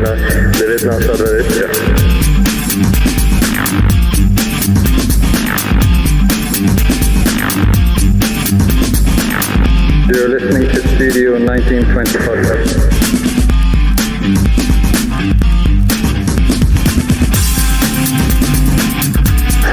[0.00, 2.10] godzina 19.20.
[10.08, 12.18] You're listening to Studio 1920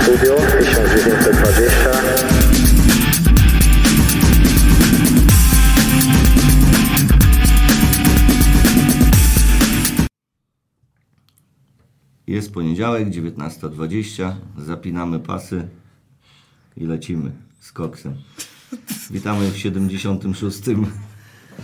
[0.01, 1.86] Studio 1920
[12.47, 14.33] Jest poniedziałek, 19.20.
[14.57, 15.67] Zapinamy pasy
[16.77, 18.13] i lecimy z koksem.
[19.11, 20.61] Witamy w 76.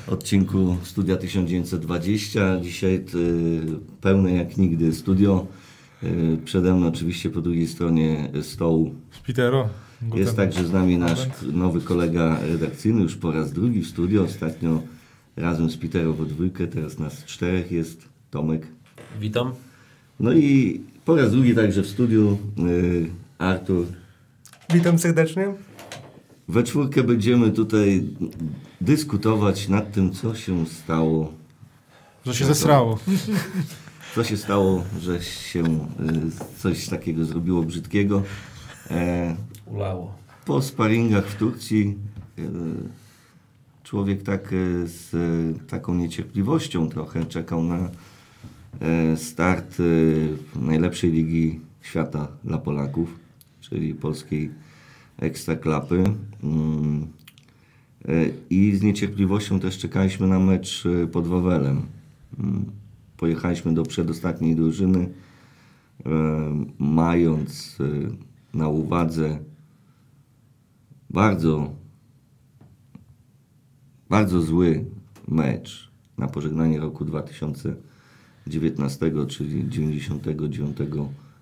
[0.07, 2.59] odcinku Studia 1920.
[2.61, 3.61] Dzisiaj y,
[4.01, 5.47] pełne jak nigdy studio.
[6.03, 9.69] Y, przede mną oczywiście po drugiej stronie stołu Spitero.
[10.15, 14.23] jest także z nami nasz nowy kolega redakcyjny, już po raz drugi w studio.
[14.23, 14.81] Ostatnio
[15.35, 18.67] razem z Peterem w dwójkę, teraz nas czterech jest Tomek.
[19.19, 19.53] Witam.
[20.19, 23.85] No i po raz drugi także w studiu y, Artur.
[24.73, 25.53] Witam serdecznie.
[26.47, 28.03] We czwórkę będziemy tutaj
[28.81, 31.33] dyskutować nad tym, co się stało.
[32.25, 32.99] Że się zesrało.
[34.15, 38.23] Co się stało, że się y, coś takiego zrobiło brzydkiego.
[38.91, 40.15] E, Ulało.
[40.45, 41.95] po sparingach w Turcji
[42.39, 42.43] y,
[43.83, 47.89] człowiek tak y, z y, taką niecierpliwością trochę czekał na y,
[49.15, 53.19] start y, najlepszej ligi świata dla Polaków,
[53.61, 54.51] czyli polskiej
[55.17, 56.03] ekstraklapy.
[56.43, 57.07] Mm,
[58.09, 61.81] y, I z niecierpliwością też czekaliśmy na mecz pod Wawelem.
[62.39, 62.65] Mm,
[63.17, 65.09] Pojechaliśmy do przedostatniej drużyny,
[66.79, 67.77] mając
[68.53, 69.39] na uwadze
[71.09, 71.73] bardzo,
[74.09, 74.85] bardzo zły
[75.27, 77.05] mecz na pożegnanie roku
[78.47, 80.77] 2019, czyli 99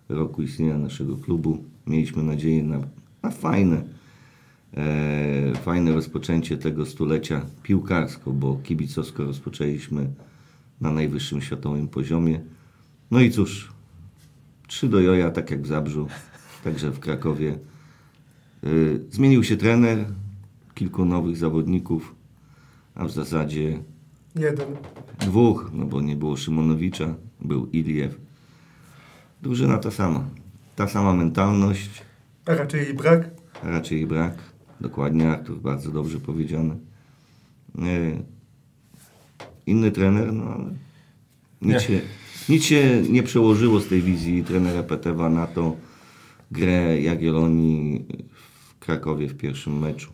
[0.10, 1.64] roku istnienia naszego klubu.
[1.88, 2.80] Mieliśmy nadzieję na,
[3.24, 3.84] na fajne,
[4.74, 10.10] e, fajne rozpoczęcie tego stulecia piłkarsko, bo kibicowsko rozpoczęliśmy
[10.82, 12.42] na najwyższym światowym poziomie.
[13.12, 13.72] No i cóż,
[14.68, 16.08] 3 do joja, tak jak w Zabrzu,
[16.64, 17.60] także w Krakowie.
[18.64, 20.06] Y, Zmienił się trener,
[20.74, 22.16] kilku nowych zawodników,
[22.96, 23.80] a w zasadzie
[24.36, 24.66] Jeden.
[25.20, 28.16] dwóch, no bo nie było Szymonowicza, był Iliew.
[29.42, 30.26] Drużyna ta sama.
[30.76, 31.90] Ta sama mentalność,
[32.46, 33.30] A raczej jej brak.
[33.64, 34.34] a raczej jej brak.
[34.82, 36.76] Dokładnie, Artur, bardzo dobrze powiedziane.
[37.80, 38.24] Y,
[39.66, 40.64] Inny trener, no ale
[41.62, 41.80] nic, Nie.
[41.80, 42.02] się,
[42.50, 45.76] nic się nie przełożyło z tej wizji trenera Petewa na to
[46.52, 48.06] grę Jagiellonii
[48.76, 50.12] w Krakowie w pierwszym meczu.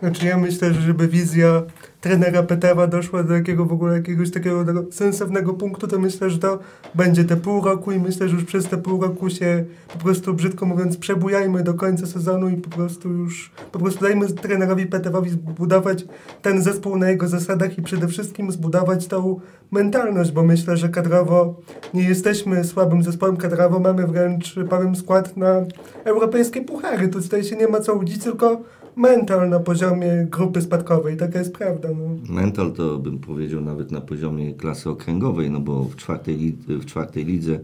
[0.00, 1.62] Znaczy ja myślę, że żeby wizja
[2.00, 6.58] trenera Petewa doszła do jakiego w ogóle jakiegoś takiego sensownego punktu, to myślę, że to
[6.94, 10.34] będzie te pół roku i myślę, że już przez te pół roku się po prostu
[10.34, 15.30] brzydko mówiąc przebujajmy do końca sezonu i po prostu już po prostu dajmy trenerowi Petewowi
[15.30, 16.04] zbudować
[16.42, 21.60] ten zespół na jego zasadach i przede wszystkim zbudować tą mentalność, bo myślę, że kadrowo
[21.94, 25.64] nie jesteśmy słabym zespołem kadrowo, mamy wręcz pełen skład na
[26.04, 27.08] europejskie puchary.
[27.08, 28.62] To tutaj się nie ma co łudzić, tylko
[28.98, 31.16] mental na poziomie grupy spadkowej.
[31.16, 31.88] Taka jest prawda.
[31.88, 32.34] No.
[32.34, 37.24] Mental to bym powiedział nawet na poziomie klasy okręgowej, no bo w czwartej, w czwartej
[37.24, 37.60] lidze,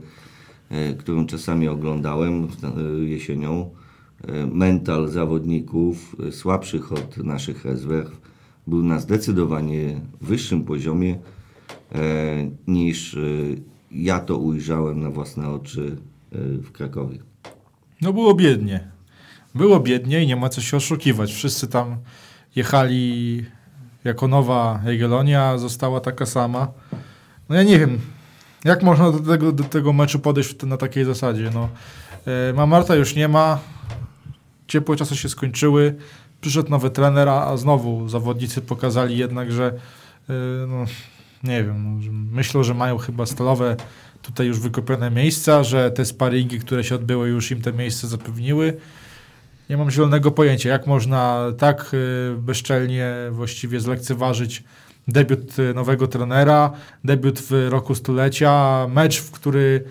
[0.70, 3.70] e, którą czasami oglądałem e, jesienią,
[4.28, 8.20] e, mental zawodników e, słabszych od naszych rezerw
[8.66, 11.18] był na zdecydowanie wyższym poziomie
[11.92, 12.00] e,
[12.66, 13.20] niż e,
[13.90, 15.96] ja to ujrzałem na własne oczy
[16.32, 17.18] e, w Krakowie.
[18.02, 18.93] No było biednie.
[19.54, 21.32] Było biednie i nie ma co się oszukiwać.
[21.32, 21.96] Wszyscy tam
[22.56, 23.44] jechali
[24.04, 26.68] jako nowa Jagiellonia, została taka sama.
[27.48, 28.00] No ja nie wiem,
[28.64, 31.50] jak można do tego, do tego meczu podejść na takiej zasadzie.
[31.54, 31.68] No,
[32.26, 33.58] e, Mamarta już nie ma,
[34.66, 35.94] ciepłe czasy się skończyły,
[36.40, 39.66] przyszedł nowy trener, a znowu zawodnicy pokazali jednak, że
[40.28, 40.32] e,
[40.68, 40.84] no,
[41.44, 43.76] nie wiem, no, że myślą, że mają chyba stalowe
[44.22, 48.76] tutaj już wykupione miejsca, że te sparingi, które się odbyły już im te miejsca zapewniły.
[49.70, 54.64] Nie mam zielonego pojęcia, jak można tak y, bezczelnie właściwie zlekceważyć
[55.08, 56.72] debiut y, nowego trenera,
[57.04, 59.84] debiut w roku stulecia, mecz, w który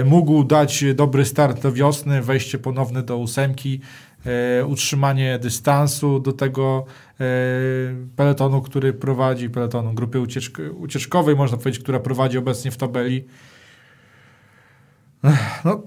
[0.00, 3.80] y, mógł dać dobry start do wiosny, wejście ponowne do ósemki,
[4.66, 6.84] utrzymanie dystansu do tego
[8.16, 13.24] peletonu, który prowadzi, peletonu, grupy ucieczk ucieczkowej, można powiedzieć, która prowadzi obecnie w tabeli.
[15.64, 15.82] No,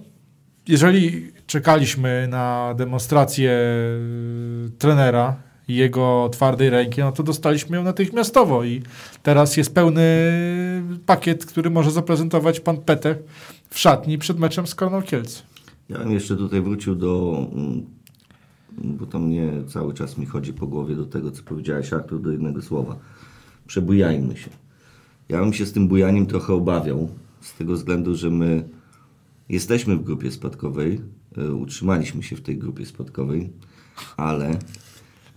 [0.68, 5.36] jeżeli czekaliśmy na demonstrację y, trenera
[5.68, 8.82] i jego twardej ręki, no to dostaliśmy ją natychmiastowo i
[9.24, 10.04] teraz jest pełny
[11.06, 13.18] pakiet, który może zaprezentować pan Petech
[13.70, 15.42] w szatni przed meczem z Korną Kielce.
[15.90, 17.86] Ja bym jeszcze tutaj wrócił do, mm,
[18.78, 22.32] bo to mnie cały czas mi chodzi po głowie do tego, co powiedziałeś Artur, do
[22.32, 22.96] jednego słowa.
[23.68, 24.50] Przebujajmy się.
[25.30, 27.10] Ja bym się z tym bujaniem trochę obawiał,
[27.42, 28.64] z tego względu, że my
[29.50, 33.50] jesteśmy w grupie spadkowej, e, utrzymaliśmy się w tej grupie spadkowej,
[34.18, 34.60] ale,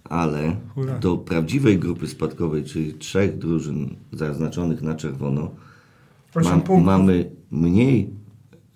[0.05, 0.56] ale
[1.00, 5.50] do prawdziwej grupy spadkowej, czyli trzech drużyn zaznaczonych na czerwono,
[6.85, 8.11] mamy mniej,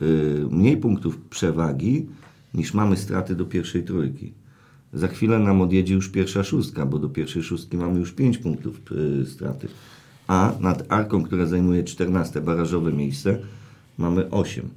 [0.03, 2.06] y, mniej punktów przewagi
[2.55, 4.32] niż mamy straty do pierwszej trójki.
[4.93, 8.81] Za chwilę nam odjedzie już pierwsza szóstka, bo do pierwszej szóstki mamy już 5 punktów
[8.93, 9.69] y, straty.
[10.26, 13.38] A nad Arką, która zajmuje 14 barażowe miejsce,
[13.99, 14.69] mamy 8.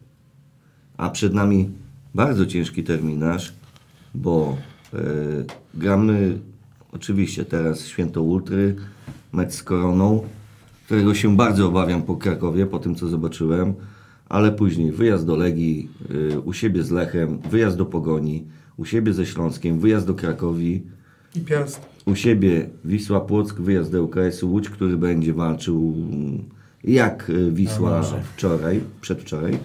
[0.97, 1.69] A przed nami
[2.15, 3.53] bardzo ciężki terminarz,
[4.15, 4.57] bo
[4.93, 4.97] y,
[5.73, 6.39] gramy
[6.91, 8.75] oczywiście teraz Święto Ultry,
[9.33, 10.23] mecz z Koroną,
[10.85, 13.73] którego się bardzo obawiam po Krakowie, po tym co zobaczyłem,
[14.29, 18.45] ale później wyjazd do Legii, y, u siebie z Lechem, wyjazd do Pogoni,
[18.77, 20.83] u siebie ze Śląskiem, wyjazd do Krakowi,
[21.35, 21.81] I Piast.
[22.05, 25.95] u siebie Wisła Płock, wyjazd do UKS-u Łódź, który będzie walczył
[26.83, 28.03] jak y, Wisła
[28.35, 29.57] wczoraj, przedwczoraj.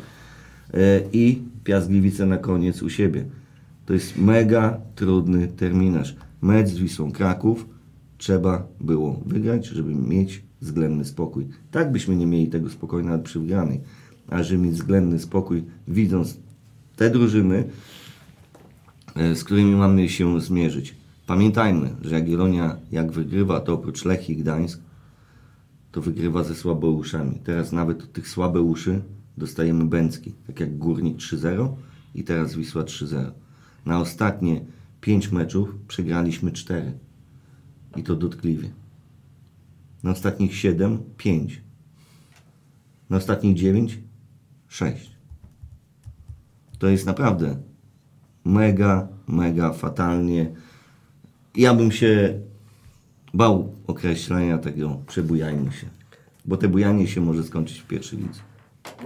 [1.12, 3.24] I Piast Gliwice na koniec u siebie.
[3.86, 6.16] To jest mega trudny terminarz.
[6.42, 7.66] Mecz z Wisłą Kraków
[8.18, 11.46] trzeba było wygrać, żeby mieć względny spokój.
[11.70, 13.80] Tak byśmy nie mieli tego spokoju nawet przy wygranej,
[14.28, 16.38] a żeby mieć względny spokój, widząc
[16.96, 17.64] te drużyny,
[19.14, 20.96] e, z którymi mamy się zmierzyć.
[21.26, 24.80] Pamiętajmy, że Jagiellonia jak wygrywa, to oprócz Lechii Gdańsk,
[25.92, 27.38] to wygrywa ze słabeuszami.
[27.44, 29.00] Teraz nawet tych słabeuszy
[29.36, 31.74] dostajemy Bęcki, tak jak Górnik 3-0
[32.14, 33.30] i teraz Wisła 3-0.
[33.86, 34.64] Na ostatnie
[35.00, 36.92] 5 meczów przegraliśmy 4
[37.96, 38.70] i to dotkliwie.
[40.02, 41.62] Na ostatnich 7 5.
[43.10, 43.98] Na ostatnich 9
[44.68, 45.10] 6.
[46.78, 47.56] To jest naprawdę
[48.44, 50.50] mega, mega fatalnie.
[51.54, 52.40] Ja bym się
[53.34, 55.86] bał określenia tego przebujajmy się.
[56.44, 58.40] Bo te bujanie się może skończyć w pierwszej lidze.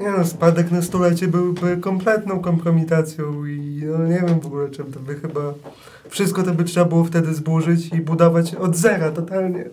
[0.01, 4.93] Nie no, spadek na stulecie byłby kompletną kompromitacją i no nie wiem w ogóle czym
[4.93, 5.41] to by chyba...
[6.09, 9.65] Wszystko to by trzeba było wtedy zburzyć i budować od zera totalnie.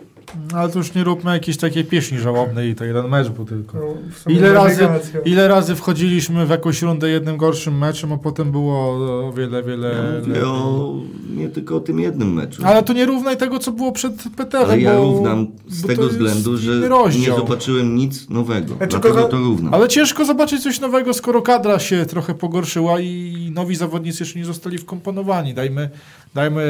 [0.53, 3.77] Ale to już nie róbmy jakiejś takiej pieśni żałobnej i to jeden mecz był tylko.
[3.77, 4.87] No, Ile razy,
[5.25, 8.79] ile razy wchodziliśmy w jakąś rundę jednym gorszym meczem, a potem było
[9.27, 10.93] o wiele, wiele Ja mówię o,
[11.35, 12.61] nie tylko o tym jednym meczu.
[12.65, 14.57] Ale to nie równaj tego, co było przed PTR.
[14.57, 16.71] Ale ja bo, równam z tego względu, że
[17.19, 18.75] nie zobaczyłem nic nowego.
[18.75, 19.73] Znaczy, Dlatego to równam.
[19.73, 24.45] Ale ciężko zobaczyć coś nowego, skoro kadra się trochę pogorszyła i nowi zawodnicy jeszcze nie
[24.45, 25.53] zostali wkomponowani.
[25.53, 25.89] Dajmy,
[26.35, 26.63] dajmy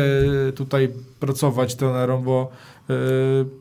[0.55, 0.89] tutaj
[1.19, 2.51] pracować trenerom, bo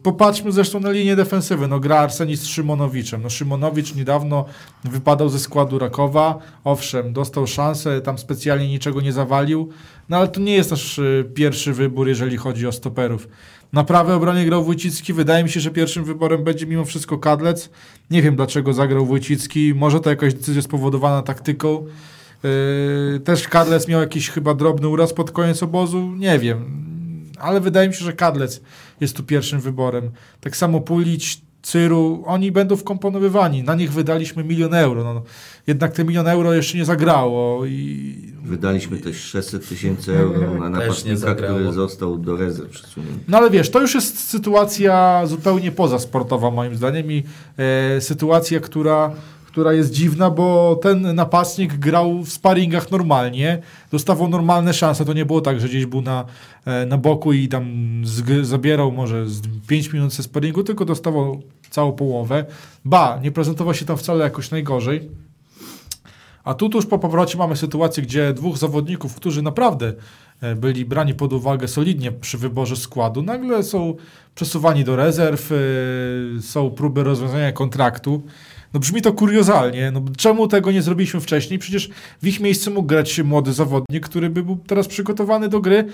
[0.02, 1.68] popatrzmy zresztą na linię defensywy.
[1.68, 3.22] No gra Arsenis z Szymonowiczem.
[3.22, 4.44] No Szymonowicz niedawno
[4.84, 6.38] wypadał ze składu Rakowa.
[6.64, 9.68] Owszem, dostał szansę, tam specjalnie niczego nie zawalił,
[10.08, 13.28] no ale to nie jest nasz yy, pierwszy wybór, jeżeli chodzi o stoperów.
[13.72, 15.12] Na prawej obronie grał Wójcicki.
[15.12, 17.70] Wydaje mi się, że pierwszym wyborem będzie mimo wszystko Kadlec.
[18.10, 19.74] Nie wiem dlaczego zagrał Wójcicki.
[19.74, 21.86] Może to jakaś decyzja spowodowana taktyką.
[22.42, 26.12] Yy, też Kadlec miał jakiś chyba drobny uraz pod koniec obozu.
[26.16, 26.95] Nie wiem.
[27.38, 28.60] Ale wydaje mi się, że Kadlec
[29.00, 30.10] jest tu pierwszym wyborem.
[30.40, 33.62] Tak samo Pulić, Cyru, oni będą wkomponowywani.
[33.62, 35.04] Na nich wydaliśmy milion euro.
[35.04, 35.22] No,
[35.66, 38.14] jednak te milion euro jeszcze nie zagrało i
[38.46, 43.20] Wydaliśmy też 600 tysięcy euro na napastnika, który został do rezerw przesunięty.
[43.28, 47.22] No ale wiesz, to już jest sytuacja zupełnie pozasportowa moim zdaniem i
[47.56, 49.12] e, sytuacja, która,
[49.56, 55.26] która jest dziwna, bo ten napastnik grał w sparingach normalnie, dostawał normalne szanse, to nie
[55.26, 56.24] było tak, że gdzieś był na,
[56.64, 57.64] e, na boku i tam
[58.04, 62.44] zg- zabierał może z 5 minut ze sparingu, tylko dostawał całą połowę.
[62.84, 65.08] Ba, nie prezentował się tam wcale jakoś najgorzej.
[66.44, 69.92] A tu tuż po powrocie mamy sytuację, gdzie dwóch zawodników, którzy naprawdę
[70.40, 73.94] e, byli brani pod uwagę solidnie przy wyborze składu, nagle są
[74.34, 75.56] przesuwani do rezerw, e,
[76.42, 78.22] są próby rozwiązania kontraktu.
[78.76, 79.90] No brzmi to kuriozalnie.
[79.90, 81.58] No, czemu tego nie zrobiliśmy wcześniej?
[81.58, 81.90] Przecież
[82.22, 85.84] w ich miejscu mógł grać młody zawodnik, który by był teraz przygotowany do gry,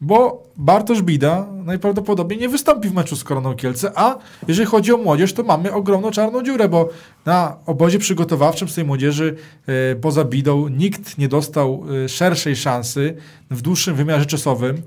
[0.00, 4.96] bo Bartosz Bida najprawdopodobniej nie wystąpi w meczu z Koroną Kielce, a jeżeli chodzi o
[4.96, 6.88] młodzież, to mamy ogromną czarną dziurę, bo
[7.26, 9.36] na obozie przygotowawczym z tej młodzieży
[9.66, 13.16] e, poza Bidą nikt nie dostał e, szerszej szansy
[13.50, 14.82] w dłuższym wymiarze czasowym,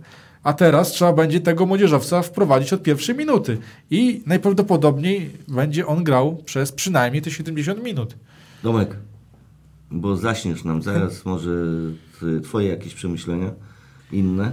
[0.46, 3.58] a teraz trzeba będzie tego młodzieżowca wprowadzić od pierwszej minuty
[3.90, 8.16] i najprawdopodobniej będzie on grał przez przynajmniej te 70 minut.
[8.64, 8.96] Domek,
[9.92, 11.50] bo zaśniesz nam zaraz może
[12.44, 13.52] twoje jakieś przemyślenia
[14.12, 14.52] inne.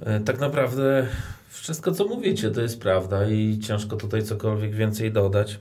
[0.00, 1.06] E, Tak naprawdę
[1.48, 5.60] wszystko, co mówicie, to jest prawda i ciężko tutaj cokolwiek więcej dodać.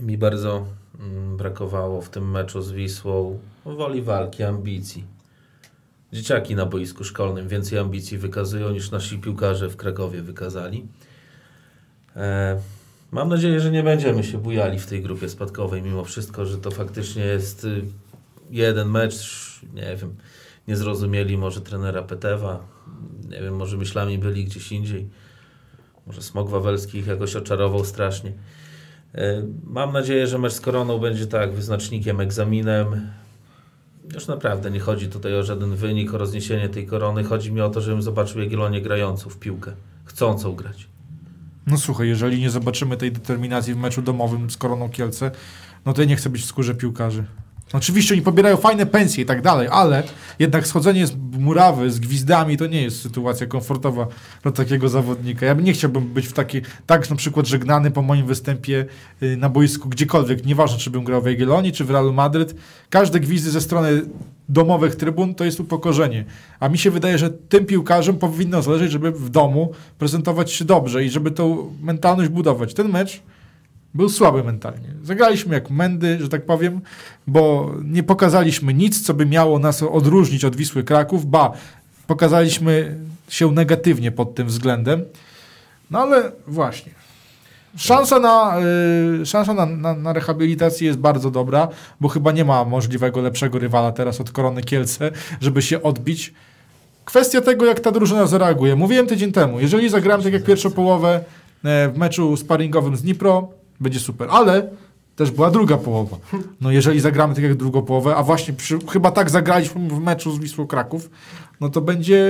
[0.00, 0.66] Mi bardzo
[1.00, 5.15] mm, brakowało w tym meczu z Wisłą woli walki, ambicji.
[6.16, 10.86] Dzieciaki na boisku szkolnym więcej ambicji wykazują niż nasi piłkarze w Krakowie wykazali.
[12.16, 12.60] E,
[13.10, 16.70] mam nadzieję, że nie będziemy się bujali w tej grupie spadkowej mimo wszystko, że to
[16.70, 17.82] faktycznie jest y,
[18.50, 19.16] jeden mecz,
[19.74, 20.14] nie wiem,
[20.68, 22.66] nie zrozumieli może trenera Petewa,
[23.28, 25.08] nie wiem, może myślami byli gdzieś indziej.
[26.06, 28.32] Może Smok Wawelski ich jakoś oczarował strasznie.
[29.14, 33.10] E, Mam nadzieję, że mecz z Koroną będzie tak wyznacznikiem, egzaminem.
[34.14, 37.24] Już naprawdę nie chodzi tutaj o żaden wynik, o rozniesienie tej korony.
[37.24, 39.72] Chodzi mi o to, żebym zobaczył Jagiellonię grającą w piłkę.
[40.04, 40.88] Chcącą grać.
[41.66, 45.30] No słuchaj, jeżeli nie zobaczymy tej determinacji w meczu domowym z Koroną Kielce,
[45.86, 47.24] no to ja nie chcę być w skórze piłkarzy.
[47.72, 50.02] Oczywiście oni pobierają fajne pensje i tak dalej, ale
[50.38, 54.06] jednak schodzenie z murawy, z gwizdami, to nie jest sytuacja komfortowa
[54.42, 55.46] dla takiego zawodnika.
[55.46, 58.86] Ja bym nie chciałbym być w takiej, tak na przykład żegnany po moim występie
[59.22, 62.54] y, na boisku gdziekolwiek, nieważne czy bym grał w Jagiellonii czy w Realu Madryt.
[62.90, 64.02] Każde gwizdy ze strony
[64.48, 66.24] domowych trybun to jest upokorzenie.
[66.60, 71.04] A mi się wydaje, że tym piłkarzom powinno zależeć, żeby w domu prezentować się dobrze
[71.04, 72.74] i żeby tą mentalność budować.
[72.74, 73.22] Ten mecz
[73.96, 74.88] był słaby mentalnie.
[75.02, 76.80] Zagraliśmy jak mędy, że tak powiem,
[77.26, 81.52] bo nie pokazaliśmy nic, co by miało nas odróżnić od Wisły Kraków, ba,
[82.06, 82.98] pokazaliśmy
[83.28, 85.04] się negatywnie pod tym względem.
[85.90, 86.92] No ale właśnie.
[87.76, 88.56] Szansa na,
[89.22, 91.68] y, szansa na, na, na rehabilitację jest bardzo dobra,
[92.00, 95.10] bo chyba nie ma możliwego lepszego rywala teraz od Korony Kielce,
[95.40, 96.34] żeby się odbić.
[97.04, 98.76] Kwestia tego, jak ta drużyna zareaguje.
[98.76, 101.20] Mówiłem tydzień temu, jeżeli zagramy tak jak pierwszą połowę
[101.64, 103.48] e, w meczu sparingowym z Dnipro,
[103.80, 104.70] będzie super, ale
[105.16, 106.16] też była druga połowa.
[106.60, 110.32] No jeżeli zagramy tak jak drugą połowę, a właśnie przy, chyba tak zagraliśmy w meczu
[110.32, 111.10] z Wisłą Kraków,
[111.60, 112.24] no to będzie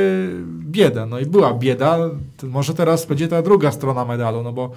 [0.49, 1.07] bieda.
[1.07, 1.99] No i była bieda,
[2.43, 4.71] może teraz będzie ta druga strona medalu, no bo,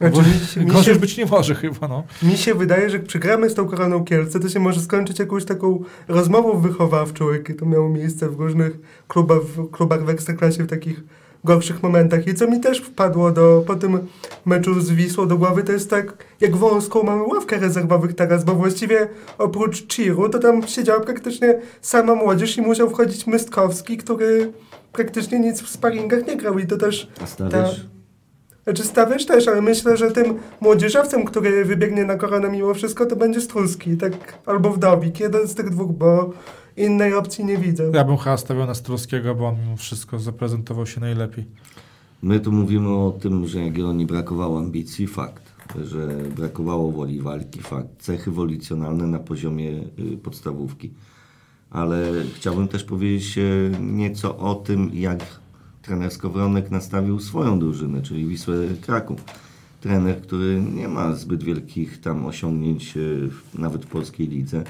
[0.00, 2.04] bo Znaczy, gorzej być nie może chyba, no.
[2.22, 5.44] mi się wydaje, że jak przegramy z tą koroną Kielce, to się może skończyć jakąś
[5.44, 10.66] taką rozmową wychowawczą, jakie to miało miejsce w różnych klubach, w klubach w Ekstraklasie w
[10.66, 11.02] takich
[11.44, 12.26] gorszych momentach.
[12.26, 13.98] I co mi też wpadło do, po tym
[14.46, 18.54] meczu z Wisłą do głowy, to jest tak, jak wąską mamy ławkę rezerwowych teraz, bo
[18.54, 24.52] właściwie oprócz Chiru, to tam siedziała praktycznie sama młodzież i musiał wchodzić Mystkowski, który
[24.92, 27.86] praktycznie nic w sparingach nie grał i to też A stawiasz?
[28.64, 33.16] Znaczy stawiasz też, ale myślę, że tym młodzieżowcem, który wybiegnie na koronę mimo wszystko, to
[33.16, 34.12] będzie Strulski, tak,
[34.46, 36.30] albo Wdowik, jeden z tych dwóch, bo
[36.76, 37.90] innej opcji nie widzę.
[37.94, 41.46] Ja bym chyba stawiał na Struskiego, bo on mimo wszystko zaprezentował się najlepiej.
[42.22, 45.50] My tu mówimy o tym, że Jagiellonii brakowało ambicji, fakt.
[45.84, 47.88] Że brakowało woli walki, fakt.
[47.98, 50.90] Cechy wolicjonalne na poziomie y, podstawówki.
[51.70, 55.40] Ale chciałbym też powiedzieć y, nieco o tym, jak
[55.82, 59.24] trener Skowronek nastawił swoją drużynę, czyli Wisłę Kraków.
[59.80, 64.64] Trener, który nie ma zbyt wielkich tam osiągnięć y, nawet w polskiej lidze.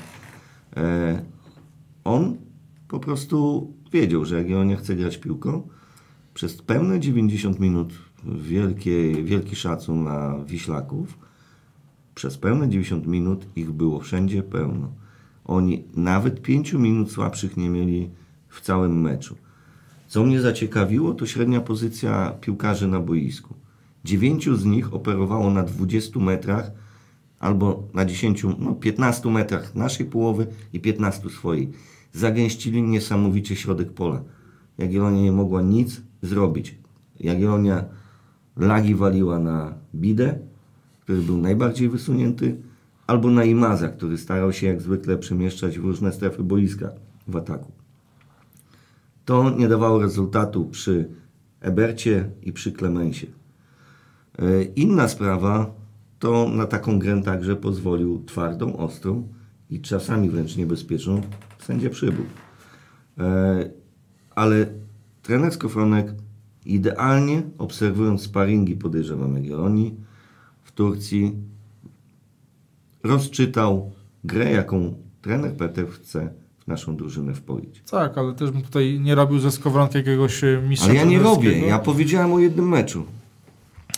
[2.04, 2.36] On
[2.88, 5.68] po prostu wiedział, że Jagiellonia chce grać piłką.
[6.34, 11.18] Przez pełne 90 minut wielkie, wielki szacun na Wiślaków.
[12.14, 14.92] Przez pełne 90 minut ich było wszędzie pełno.
[15.44, 18.10] Oni nawet 5 minut słabszych nie mieli
[18.48, 19.36] w całym meczu.
[20.08, 23.54] Co mnie zaciekawiło, to średnia pozycja piłkarzy na boisku.
[24.04, 26.70] Dziewięciu z nich operowało na 20 metrach
[27.40, 31.72] albo na 10, no 15 metrach naszej połowy i 15 swojej.
[32.12, 34.22] Zagęścili niesamowicie środek pola.
[34.78, 36.78] Jagiellonia nie mogła nic zrobić.
[37.20, 37.84] Jagiellonia
[38.56, 40.38] lagi waliła na Bidę,
[41.00, 42.56] który był najbardziej wysunięty,
[43.06, 46.90] albo na Imaza, który starał się jak zwykle przemieszczać w różne strefy boiska
[47.28, 47.72] w ataku.
[49.24, 51.08] To nie dawało rezultatu przy
[51.60, 53.26] Ebercie i przy Klemensie.
[54.38, 55.74] E, Inna sprawa
[56.18, 59.28] to na taką grę także pozwolił twardą, ostrą
[59.70, 61.20] i czasami wręcz niebezpieczną
[61.58, 62.24] sędzia przybył.
[63.18, 63.70] E,
[64.34, 64.66] Ale
[65.22, 66.14] trener Skowronek
[66.66, 69.96] idealnie obserwując sparingi podejrzewam Jagiellonii
[70.62, 71.36] w Turcji
[73.02, 73.92] rozczytał
[74.24, 77.82] grę, jaką trener Petew chce w naszą drużynę wpoić.
[77.90, 81.18] Tak, ale też bym tutaj nie robił ze Skowronki jakiegoś e, mistrza Ale ja nie
[81.18, 83.04] robię, ja powiedziałem o jednym meczu.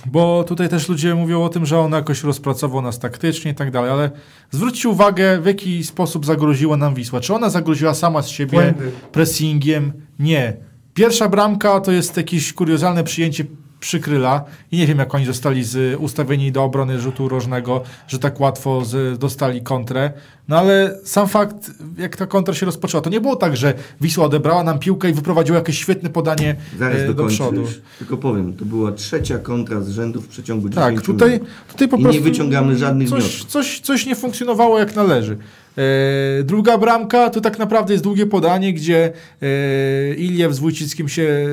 [0.07, 3.71] Bo tutaj też ludzie mówią o tym, że on jakoś rozpracował nas taktycznie i tak
[3.71, 4.11] dalej, ale
[4.51, 7.21] zwróćcie uwagę, w jaki sposób zagroziła nam Wisła.
[7.21, 8.91] Czy ona zagroziła sama z siebie Błędy.
[9.13, 9.93] pressingiem?
[10.19, 10.57] Nie.
[10.95, 13.45] Pierwsza bramka to jest jakieś kuriozalne przyjęcie
[13.83, 18.41] przykryla i nie wiem, jak oni zostali z, ustawieni do obrony rzutu rożnego, że tak
[18.41, 20.13] łatwo z, dostali kontrę.
[20.49, 24.25] No ale sam fakt, jak ta kontra się rozpoczęła, to nie było tak, że Wisła
[24.25, 27.65] odebrała nam piłkę i wyprowadziła jakieś świetne podanie Zaraz e, do przodu.
[27.99, 31.49] Tylko powiem, to była trzecia kontra z rzędu w przeciągu 10 Tak, tutaj, minut.
[31.73, 33.51] tutaj po I prostu nie wyciągamy żadnych coś, wniosków.
[33.51, 35.37] coś, coś nie funkcjonowało jak należy.
[35.79, 39.13] E, druga bramka to tak naprawdę jest długie podanie, gdzie
[39.43, 41.49] e, Iliew z Wójcickim się e,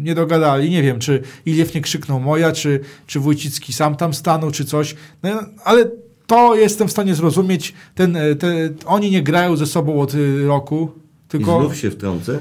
[0.00, 0.70] nie dogadali.
[0.70, 4.96] Nie wiem, czy Iliew nie krzyknął moja, czy, czy Wójcicki sam tam stanął, czy coś.
[5.22, 5.30] No,
[5.64, 5.90] ale
[6.26, 7.74] to jestem w stanie zrozumieć.
[7.94, 10.12] Ten, te, oni nie grają ze sobą od
[10.46, 10.90] roku,
[11.26, 11.60] I tylko...
[11.60, 12.38] znów się wtrącę.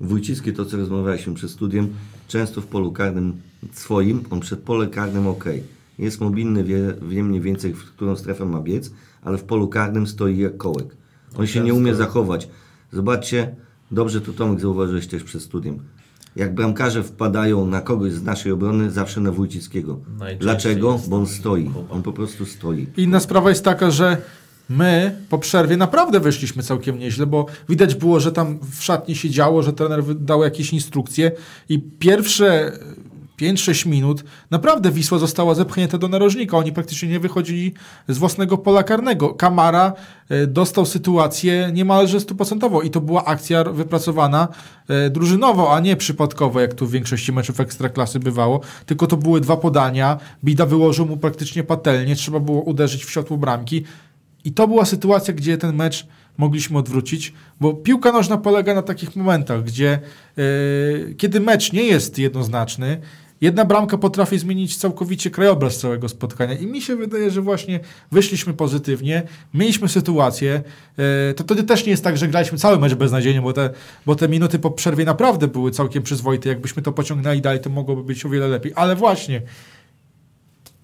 [0.00, 1.94] Wójcickie, to co rozmawialiśmy przed studiem,
[2.28, 3.40] często w polu karnym
[3.72, 5.44] swoim, on przed pole karnym ok.
[5.98, 8.90] Jest mobilny, wie, wie mniej więcej, w którą strefę ma biec,
[9.26, 10.96] ale w polu karnym stoi jak kołek.
[11.36, 12.48] On się nie umie zachować.
[12.92, 13.54] Zobaczcie,
[13.90, 15.78] dobrze to Tomek zauważyłeś też przed studiem.
[16.36, 20.00] Jak bramkarze wpadają na kogoś z naszej obrony, zawsze na Wójcickiego.
[20.40, 21.00] Dlaczego?
[21.08, 21.70] Bo on stoi.
[21.90, 22.86] On po prostu stoi.
[22.96, 24.16] Inna sprawa jest taka, że
[24.68, 29.30] my po przerwie naprawdę wyszliśmy całkiem nieźle, bo widać było, że tam w szatni się
[29.30, 31.32] działo, że trener dał jakieś instrukcje
[31.68, 32.78] i pierwsze
[33.36, 36.56] 5-6 minut naprawdę Wisła została zepchnięta do narożnika.
[36.56, 37.74] Oni praktycznie nie wychodzili
[38.08, 39.34] z własnego pola karnego.
[39.34, 39.92] Kamara
[40.28, 44.48] e, dostał sytuację niemalże stuprocentowo i to była akcja wypracowana
[44.88, 48.60] e, drużynowo, a nie przypadkowo, jak tu w większości meczów Ekstraklasy bywało.
[48.86, 50.18] Tylko to były dwa podania.
[50.44, 53.84] Bida wyłożył mu praktycznie patelnie, trzeba było uderzyć w światło bramki.
[54.44, 56.06] I to była sytuacja, gdzie ten mecz
[56.38, 62.18] mogliśmy odwrócić, bo piłka nożna polega na takich momentach, gdzie e, kiedy mecz nie jest
[62.18, 63.00] jednoznaczny,
[63.40, 67.80] jedna bramka potrafi zmienić całkowicie krajobraz całego spotkania i mi się wydaje, że właśnie
[68.12, 69.22] wyszliśmy pozytywnie,
[69.54, 70.62] mieliśmy sytuację,
[71.30, 73.70] e, to wtedy też nie jest tak, że graliśmy cały mecz beznadziejnie, bo te,
[74.06, 78.04] bo te minuty po przerwie naprawdę były całkiem przyzwoite, jakbyśmy to pociągnęli dalej, to mogłoby
[78.04, 79.42] być o wiele lepiej, ale właśnie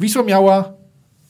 [0.01, 0.73] Wisła miała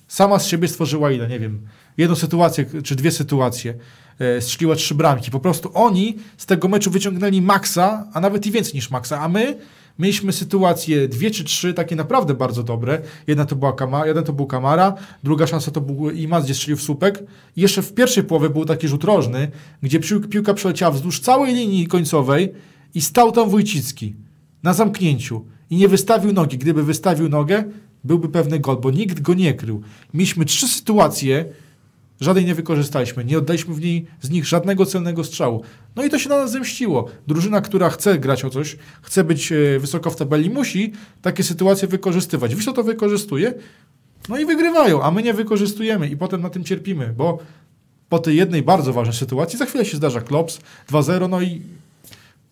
[0.09, 3.75] sama z siebie stworzyła ile, nie wiem, jedną sytuację, czy dwie sytuacje,
[4.19, 5.31] e, strzeliła trzy bramki.
[5.31, 9.29] Po prostu oni z tego meczu wyciągnęli maksa, a nawet i więcej niż maksa, a
[9.29, 9.59] my
[9.99, 13.03] mieliśmy sytuacje dwie czy trzy, takie naprawdę bardzo dobre.
[13.27, 16.77] Jedna to była Kama, jeden to był Kamara, druga szansa to był Imaz, gdzie strzelił
[16.77, 17.23] w słupek.
[17.57, 19.51] I jeszcze w pierwszej połowie był taki rzut rożny,
[19.83, 22.53] gdzie pił- piłka przeleciała wzdłuż całej linii końcowej
[22.95, 24.15] i stał tam Wójcicki
[24.63, 26.59] na zamknięciu i nie wystawił nogi.
[26.59, 27.65] Gdyby wystawił nogę,
[28.05, 29.83] byłby pewny gol, bo nikt go nie krył.
[30.15, 31.45] Mieliśmy trzy sytuacje,
[32.23, 33.25] żadnej nie wykorzystaliśmy.
[33.25, 35.63] Nie oddaliśmy w niej z nich żadnego celnego strzału.
[35.97, 37.09] No i to się na nas zemściło.
[37.27, 41.89] Drużyna, która chce grać o coś, chce być e, wysoko w tabeli, musi takie sytuacje
[41.89, 42.55] wykorzystywać.
[42.55, 43.55] Wisła to wykorzystuje,
[44.29, 47.39] no i wygrywają, a my nie wykorzystujemy i potem na tym cierpimy, bo
[48.09, 51.63] po tej jednej bardzo ważnej sytuacji za chwilę się zdarza klops 2-0, no i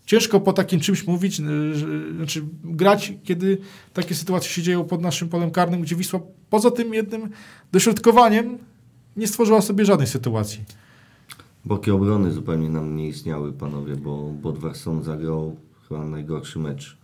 [0.06, 1.40] ciężko po takim czymś mówić,
[2.16, 3.58] znaczy grać, kiedy
[3.92, 7.30] takie sytuacje się dzieją pod naszym polem karnym, gdzie Wisła poza tym jednym
[7.72, 8.58] dośrodkowaniem
[9.20, 10.64] nie stworzyła sobie żadnej sytuacji.
[11.64, 15.56] Boki obrony zupełnie nam nie istniały, panowie, bo Bodwarson zagrał
[15.88, 16.98] chyba najgorszy mecz.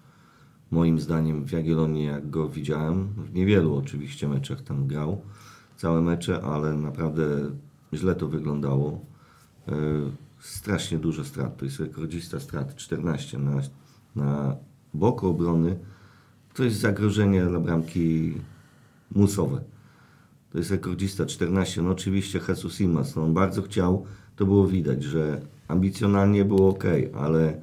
[0.70, 5.20] Moim zdaniem w Jagiellonii, jak go widziałem, w niewielu oczywiście meczach tam grał,
[5.76, 7.22] całe mecze, ale naprawdę
[7.94, 9.00] źle to wyglądało.
[9.68, 9.72] E,
[10.40, 13.60] strasznie dużo strat, to jest rekordzista strat, 14 na,
[14.16, 14.56] na
[14.94, 15.78] boku obrony.
[16.54, 18.34] To jest zagrożenie dla bramki
[19.14, 19.75] musowe.
[20.52, 21.82] To jest rekordzista 14.
[21.82, 24.06] No oczywiście Jesus Imas, no on bardzo chciał,
[24.36, 27.60] to było widać, że ambicjonalnie było ok, ale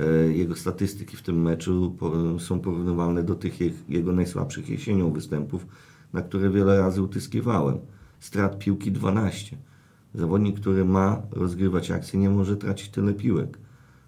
[0.00, 1.96] e, jego statystyki w tym meczu
[2.38, 5.66] są porównywalne do tych je, jego najsłabszych jesienią występów,
[6.12, 7.78] na które wiele razy utyskiwałem.
[8.20, 9.56] Strat piłki 12.
[10.14, 13.58] Zawodnik, który ma rozgrywać akcję, nie może tracić tyle piłek.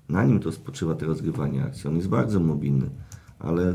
[0.09, 1.89] Na nim to spoczywa to rozgrywanie akcji.
[1.89, 2.91] On jest bardzo mobilny,
[3.39, 3.75] ale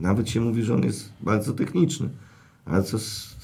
[0.00, 2.08] nawet się mówi, że on jest bardzo techniczny.
[2.70, 3.36] Ale co z,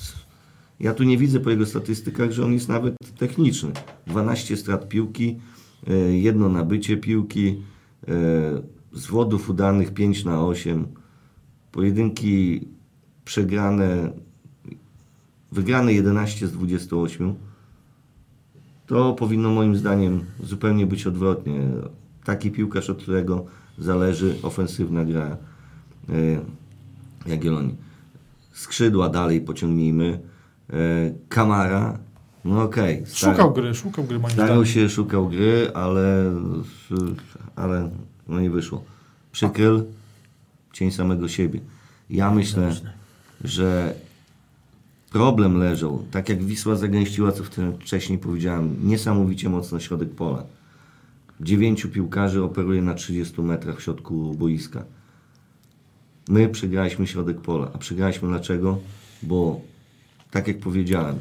[0.80, 3.72] ja tu nie widzę po jego statystykach, że on jest nawet techniczny.
[4.06, 5.40] 12 strat piłki,
[5.86, 7.62] e, jedno nabycie piłki,
[8.08, 8.12] e,
[8.92, 10.86] zwodów udanych 5 na 8,
[11.72, 12.60] pojedynki
[13.24, 14.12] przegrane,
[15.52, 17.34] wygrane 11 z 28.
[18.86, 21.60] To powinno moim zdaniem zupełnie być odwrotnie.
[22.24, 23.44] Taki piłkarz, od którego
[23.78, 25.36] zależy ofensywna gra
[26.08, 26.40] e,
[27.26, 27.83] Jagiellonii
[28.54, 30.20] skrzydła dalej pociągnijmy.
[30.70, 30.76] E,
[31.28, 31.98] Kamara,
[32.44, 33.02] no okej.
[33.06, 36.32] star- Szukał gry, szukał gry moim Starał się, szukał gry, ale,
[37.56, 37.90] ale
[38.28, 38.84] no nie wyszło.
[39.32, 39.84] Przykryl,
[40.72, 41.60] cień samego siebie.
[42.10, 42.76] Ja myślę,
[43.44, 43.94] że
[45.12, 47.44] problem leżał, tak jak Wisła zagęściła, co
[47.80, 50.42] wcześniej powiedziałem, niesamowicie mocno środek pola.
[51.40, 54.84] Dziewięciu piłkarzy operuje na 30 metrach w środku boiska.
[56.28, 57.70] My przegraliśmy środek pola.
[57.74, 58.78] A przegraliśmy dlaczego?
[59.22, 59.60] Bo,
[60.30, 61.16] tak jak powiedziałem,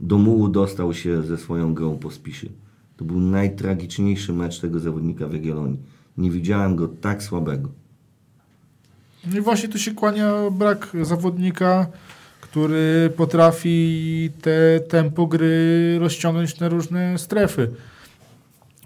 [0.00, 2.48] do mułu dostał się ze swoją grą po spiszy.
[2.96, 5.78] To był najtragiczniejszy mecz tego zawodnika w Jagiellonii.
[6.18, 7.68] Nie widziałem go tak słabego.
[9.26, 11.86] No i właśnie tu się kłania brak zawodnika,
[12.40, 17.70] który potrafi te tempo gry rozciągnąć na różne strefy.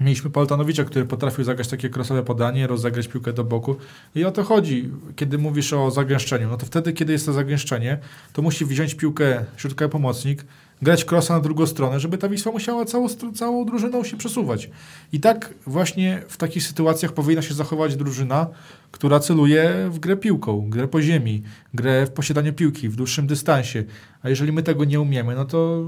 [0.01, 3.77] Mieliśmy Poltanowicza, który potrafił zagrać takie krosowe podanie, rozegrać piłkę do boku.
[4.15, 6.49] I o to chodzi, kiedy mówisz o zagęszczeniu.
[6.49, 7.99] No to wtedy, kiedy jest to zagęszczenie,
[8.33, 10.45] to musi wziąć piłkę środkowy pomocnik,
[10.83, 14.71] grać krosa na drugą stronę, żeby ta Wisła musiała całą, całą drużyną się przesuwać.
[15.13, 18.47] I tak właśnie w takich sytuacjach powinna się zachować drużyna,
[18.91, 21.43] która celuje w grę piłką, grę po ziemi,
[21.75, 23.85] grę w posiadanie piłki w dłuższym dystansie.
[24.23, 25.83] A jeżeli my tego nie umiemy, no to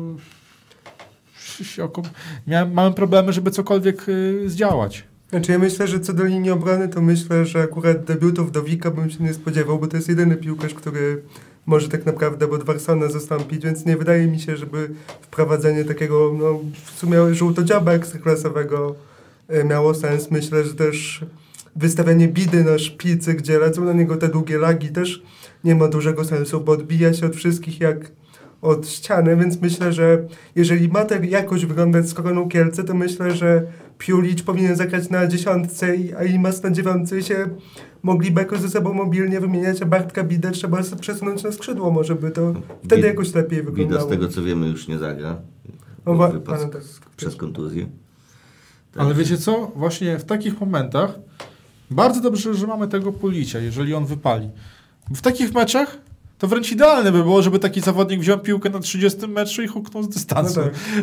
[2.47, 5.05] miałem, mamy problemy, żeby cokolwiek y, zdziałać.
[5.31, 8.91] Znaczy ja myślę, że co do linii obrony, to myślę, że akurat debiutów do Wika
[8.91, 11.23] bym się nie spodziewał, bo to jest jedyny piłkarz, który
[11.67, 14.91] może tak naprawdę Bodwarsona zastąpić, więc nie wydaje mi się, żeby
[15.21, 18.95] wprowadzenie takiego, no w sumie żółtodziaba ekstraklasowego
[19.49, 20.31] e, miało sens.
[20.31, 21.25] Myślę, że też
[21.77, 25.23] wystawianie bidy na szpicy, gdzie lecą na niego te długie lagi, też
[25.65, 28.11] nie ma dużego sensu, bo odbija się od wszystkich jak
[28.67, 30.25] od ściany, więc myślę, że
[30.55, 33.63] jeżeli ma tak jakoś wyglądać z koroną Kielce, to myślę, że
[33.99, 37.47] Piulicz powinien zagrać na dziesiątce, i- a Imas na dziewiątce się
[38.03, 42.31] mogliby jakoś ze sobą mobilnie wymieniać, a Bartka Bidę trzeba przesunąć na skrzydło, może by
[42.31, 44.03] to wtedy Bid- jakoś lepiej wyglądało.
[44.03, 45.37] z tego co wiemy już nie zagra.
[46.05, 46.83] O, wa- Wypadł no tak.
[47.17, 47.87] przez kontuzję.
[48.97, 49.73] Ale Także- wiecie co?
[49.77, 51.19] Właśnie w takich momentach
[51.91, 54.51] bardzo dobrze, że mamy tego Pulicia, jeżeli on wypali.
[55.15, 55.99] W takich meczach
[56.39, 60.03] to wręcz idealne by było, żeby taki zawodnik wziął piłkę na 30 meczu i huknął
[60.03, 60.61] z dystansu.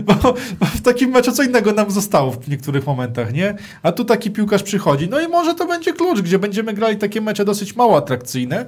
[0.08, 3.56] No bo, bo w takim meczu co innego nam zostało w niektórych momentach, nie?
[3.84, 5.08] A tu taki piłkarz przychodzi.
[5.10, 8.66] No i może to będzie klucz, gdzie będziemy grali takie mecze dosyć mało atrakcyjne.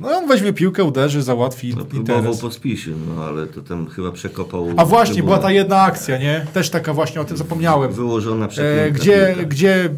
[0.00, 2.40] No i on weźmie piłkę, uderzy, załatwi No, próbował interes.
[2.40, 4.66] po spisie, no ale to tam chyba przekopał...
[4.76, 5.34] A właśnie, trybunę.
[5.34, 6.46] była ta jedna akcja, nie?
[6.52, 7.92] Też taka właśnie, o tym zapomniałem.
[7.92, 9.48] Wyłożona E, przepiękna gdzie, piłka.
[9.48, 9.90] gdzie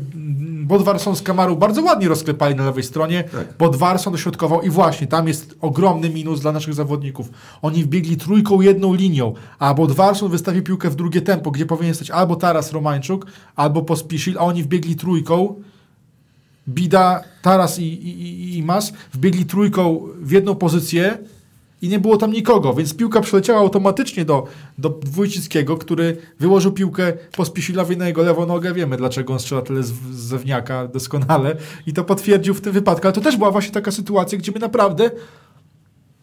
[0.70, 3.24] Bodwarson z Kamaru bardzo ładnie rozklepali na lewej stronie.
[3.24, 3.56] Tak.
[3.58, 7.28] Bodwarson dośrodkował i właśnie tam jest ogromny minus dla naszych zawodników.
[7.62, 12.10] Oni wbiegli trójką, jedną linią, a Bodwarson wystawił piłkę w drugie tempo, gdzie powinien stać
[12.10, 15.54] albo Taras Romańczuk, albo Pospisil, a oni wbiegli trójką.
[16.68, 21.18] Bida, Taras i, i, i- i Mas wbiegli trójką w jedną pozycję
[21.82, 24.46] i nie było tam nikogo, więc piłka przyleciała automatycznie do,
[24.78, 28.74] do Wójcickiego, który wyłożył piłkę po Spisilowi na jego lewą nogę.
[28.74, 33.06] Wiemy, dlaczego on strzela tyle z, z zewniaka doskonale i to potwierdził w tym wypadku.
[33.06, 35.10] Ale to też była właśnie taka sytuacja, gdzie my naprawdę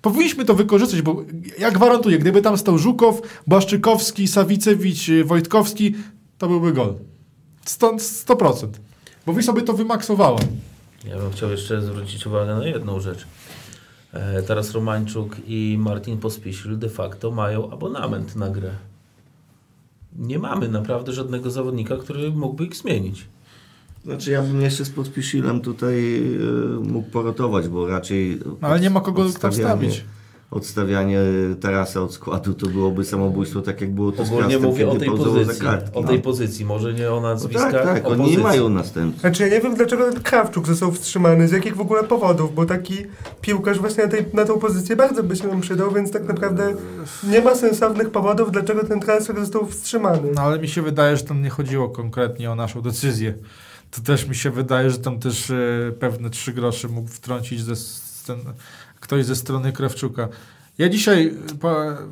[0.01, 1.23] powinniśmy to wykorzystać, bo
[1.59, 5.95] ja gwarantuję, gdyby tam stał Żukow, Błaszczykowski, Sawicewicz, Wojtkowski,
[6.37, 6.93] to byłby gol.
[7.65, 8.67] Stąd 100%.
[9.25, 10.39] Bo Wisła by to wymaksowała.
[11.05, 13.27] Ja bym chciał jeszcze zwrócić uwagę na jedną rzecz.
[14.13, 18.71] E, teraz Romańczuk i Martin Pospisil de facto mają abonament na grę.
[20.19, 23.25] Nie mamy naprawdę żadnego zawodnika, który mógłby ich zmienić.
[24.05, 28.39] Znaczy ja bym jeszcze z Podpisilem tutaj e, mógł porotować, bo raczej...
[28.61, 30.05] No, ale nie ma kogo odstawianie- wstawić.
[30.51, 31.19] Odstawianie
[31.61, 35.09] Tarasa od składu to byłoby samobójstwo, tak jak było to z Ogólnie mówię o tej
[35.09, 35.61] pozycji.
[35.65, 35.97] kartki.
[35.97, 36.07] O no.
[36.07, 39.19] tej pozycji, może nie o No nazwiskach, tak, tak, o oni nie mają następcy.
[39.19, 42.65] Znaczy ja nie wiem, dlaczego ten Krawczuk został wstrzymany, z jakich w ogóle powodów, bo
[42.65, 42.95] taki
[43.41, 46.73] piłkarz właśnie na, tej, na tą pozycję bardzo by się nam przydał, więc tak naprawdę
[47.23, 50.31] nie ma sensownych powodów, dlaczego ten transfer został wstrzymany.
[50.35, 53.33] No ale mi się wydaje, że tam nie chodziło konkretnie o naszą decyzję.
[53.91, 57.73] To też mi się wydaje, że tam też e, pewne trzy grosze mógł wtrącić ze,
[58.27, 58.39] ten,
[58.99, 60.29] ktoś ze strony Krawczuka.
[60.77, 61.33] Ja dzisiaj,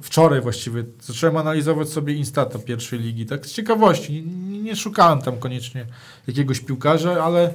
[0.01, 4.23] wczoraj właściwie, zacząłem analizować sobie Instata pierwszej ligi, tak z ciekawości.
[4.23, 5.85] Nie, nie szukałem tam koniecznie
[6.27, 7.53] jakiegoś piłkarza, ale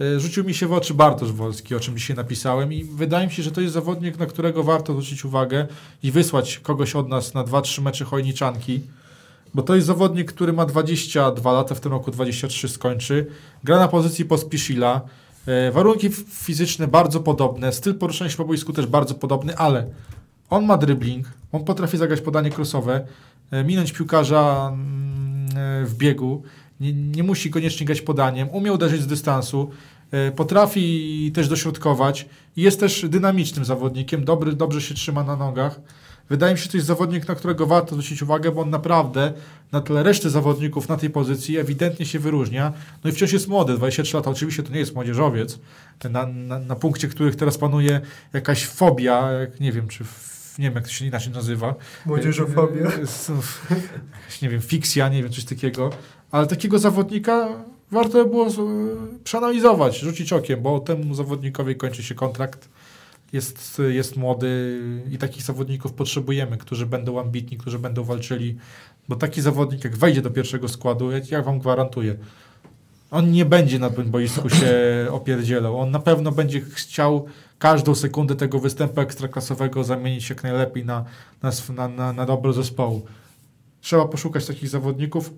[0.00, 3.32] e, rzucił mi się w oczy Bartosz Wolski, o czym dzisiaj napisałem i wydaje mi
[3.32, 5.66] się, że to jest zawodnik, na którego warto zwrócić uwagę
[6.02, 8.80] i wysłać kogoś od nas na 2-3 mecze chojniczanki.
[9.54, 13.26] Bo to jest zawodnik, który ma 22 lata, w tym roku 23 skończy.
[13.64, 15.00] Gra na pozycji Pospiszila.
[15.46, 19.86] E, warunki fizyczne bardzo podobne, styl poruszania się po boisku też bardzo podobny, ale
[20.50, 23.06] on ma dribbling, on potrafi zagrać podanie crossowe,
[23.50, 25.48] e, minąć piłkarza mm,
[25.82, 26.42] e, w biegu,
[26.80, 29.70] nie, nie musi koniecznie grać podaniem, umie uderzyć z dystansu,
[30.36, 35.80] potrafi też dośrodkować jest też dynamicznym zawodnikiem, dobry, dobrze się trzyma na nogach.
[36.28, 39.32] Wydaje mi się, że to jest zawodnik, na którego warto zwrócić uwagę, bo on naprawdę
[39.72, 42.72] na tle reszty zawodników na tej pozycji ewidentnie się wyróżnia.
[43.04, 44.30] No i wciąż jest młody, 23 lata.
[44.30, 45.58] Oczywiście to nie jest młodzieżowiec,
[46.10, 48.00] na, na, na punkcie których teraz panuje
[48.32, 50.04] jakaś fobia, jak, nie wiem, czy
[50.58, 51.74] nie wiem, jak to się inaczej nazywa.
[52.06, 52.82] Młodzieżofobia.
[52.82, 55.90] E, e, jakaś, nie wiem, fiksja, nie wiem, coś takiego.
[56.30, 57.48] Ale takiego zawodnika
[57.90, 58.46] warto było
[59.24, 62.68] przeanalizować, rzucić okiem, bo temu zawodnikowi kończy się kontrakt.
[63.36, 68.56] Jest, jest młody i takich zawodników potrzebujemy, którzy będą ambitni, którzy będą walczyli.
[69.08, 72.16] Bo taki zawodnik, jak wejdzie do pierwszego składu, ja, ja wam gwarantuję,
[73.10, 74.72] on nie będzie na tym boisku się
[75.10, 75.80] opierdzielał.
[75.80, 77.26] On na pewno będzie chciał
[77.58, 81.04] każdą sekundę tego występu ekstraklasowego zamienić jak najlepiej na,
[81.42, 83.06] na, na, na dobro zespołu.
[83.80, 85.30] Trzeba poszukać takich zawodników.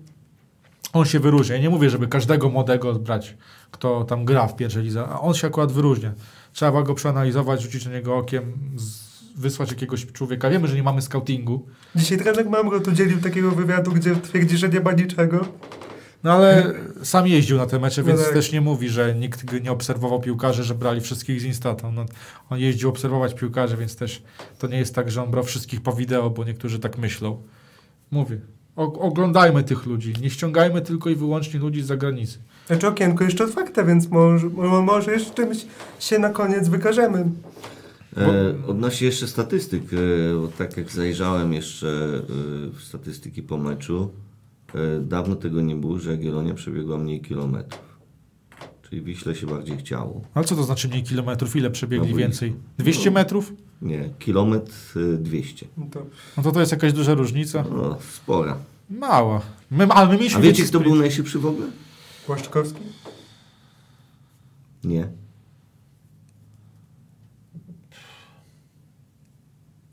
[0.93, 1.55] On się wyróżnia.
[1.55, 3.37] Ja nie mówię, żeby każdego młodego brać,
[3.71, 6.13] kto tam gra w pierwszej lidze, a on się akurat wyróżnia.
[6.53, 8.53] Trzeba go przeanalizować, rzucić na niego okiem,
[9.35, 10.49] wysłać jakiegoś człowieka.
[10.49, 14.79] Wiemy, że nie mamy scoutingu, Dzisiaj trener Mamrot udzielił takiego wywiadu, gdzie twierdzi, że nie
[14.79, 15.45] ma niczego.
[16.23, 16.73] No ale
[17.03, 18.33] sam jeździł na te mecze, No więc tak.
[18.33, 21.91] też nie mówi, że nikt nie obserwował piłkarzy, że brali wszystkich z Instata.
[21.91, 22.05] No,
[22.49, 24.23] on jeździł obserwować piłkarzy, więc też
[24.59, 27.43] to nie jest tak, że on brał wszystkich po wideo, bo niektórzy tak myślą.
[28.11, 28.39] Mówię,
[28.79, 32.39] o, oglądajmy tych ludzi, nie ściągajmy tylko i wyłącznie ludzi z zagranicy.
[32.67, 35.65] Znaczy okienko jeszcze otwarte, więc może, mo- może jeszcze czymś
[35.99, 37.29] się na koniec wykażemy.
[38.17, 39.97] E, odnośnie jeszcze statystyk, e,
[40.41, 42.21] bo tak jak zajrzałem jeszcze e,
[42.77, 44.09] w statystyki po meczu,
[44.75, 47.89] e, dawno tego nie było, że Jagiellonia przebiegła mniej kilometrów.
[48.89, 50.21] Czyli Wiśle się bardziej chciało.
[50.33, 51.55] Ale co to znaczy mniej kilometrów?
[51.55, 52.19] Ile przebiegli boisku.
[52.19, 52.55] więcej?
[52.77, 53.53] 200 metrów?
[53.81, 55.67] Nie, kilometr e, 200.
[55.77, 56.05] No to
[56.37, 57.63] No to to jest jakaś duża różnica?
[57.71, 58.57] No, spora.
[58.89, 59.41] Mała.
[59.71, 61.67] My, ale my mieliśmy A wiecie, kto był najszybszy w ogóle?
[62.25, 62.79] Płaszczkowski?
[64.83, 65.07] Nie.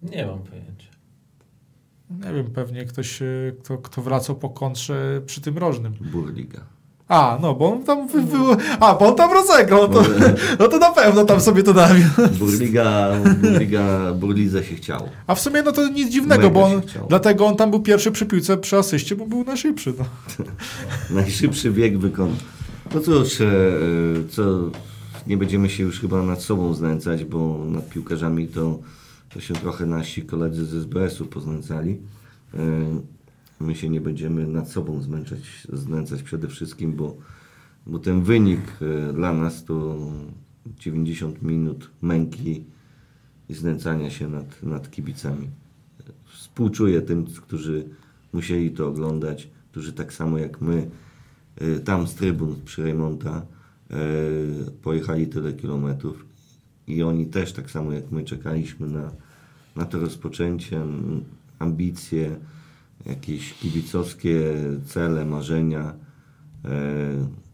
[0.02, 0.90] Nie mam pojęcia.
[2.10, 3.26] Nie wiem, pewnie ktoś, e,
[3.62, 5.94] kto, kto wracał po kontrze przy tym rożnym.
[6.00, 6.75] Burliga.
[7.08, 8.36] A, no, bo on tam wy, wy,
[8.80, 10.04] A, bo on tam rozegrał, no to,
[10.58, 12.04] no to na pewno tam sobie to nawił.
[12.38, 15.08] Burliga, Burliga, Burlidze się chciało.
[15.26, 18.12] A w sumie no to nic dziwnego, Mega bo on, dlatego on tam był pierwszy
[18.12, 19.94] przy piłce przy asyście, bo był najszybszy.
[19.98, 20.04] No.
[21.20, 22.36] Najszybszy bieg wykonał.
[22.94, 23.46] No cóż, e,
[24.30, 24.42] co,
[25.26, 28.78] nie będziemy się już chyba nad sobą znęcać, bo nad piłkarzami to,
[29.34, 31.98] to się trochę nasi koledzy z SBS-u poznęcali.
[33.60, 37.16] E, My się nie będziemy nad sobą zmęczać, znęcać przede wszystkim, bo,
[37.86, 39.96] bo ten wynik e, dla nas to
[40.78, 42.64] 90 minut męki
[43.48, 45.48] i znęcania się nad, nad kibicami.
[46.24, 47.88] Współczuję tym, którzy
[48.32, 50.90] musieli to oglądać, którzy tak samo jak my
[51.62, 53.46] y, tam z trybun przy Rejmonta
[53.90, 56.26] y, pojechali tyle kilometrów
[56.86, 59.10] i oni też tak samo jak my czekaliśmy na,
[59.76, 60.82] na to rozpoczęcie,
[61.58, 62.36] ambicje,
[63.06, 64.54] jakieś kibicowskie
[64.86, 65.94] cele, marzenia
[66.64, 66.68] y,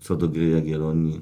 [0.01, 1.21] co do gry Jagiellonii.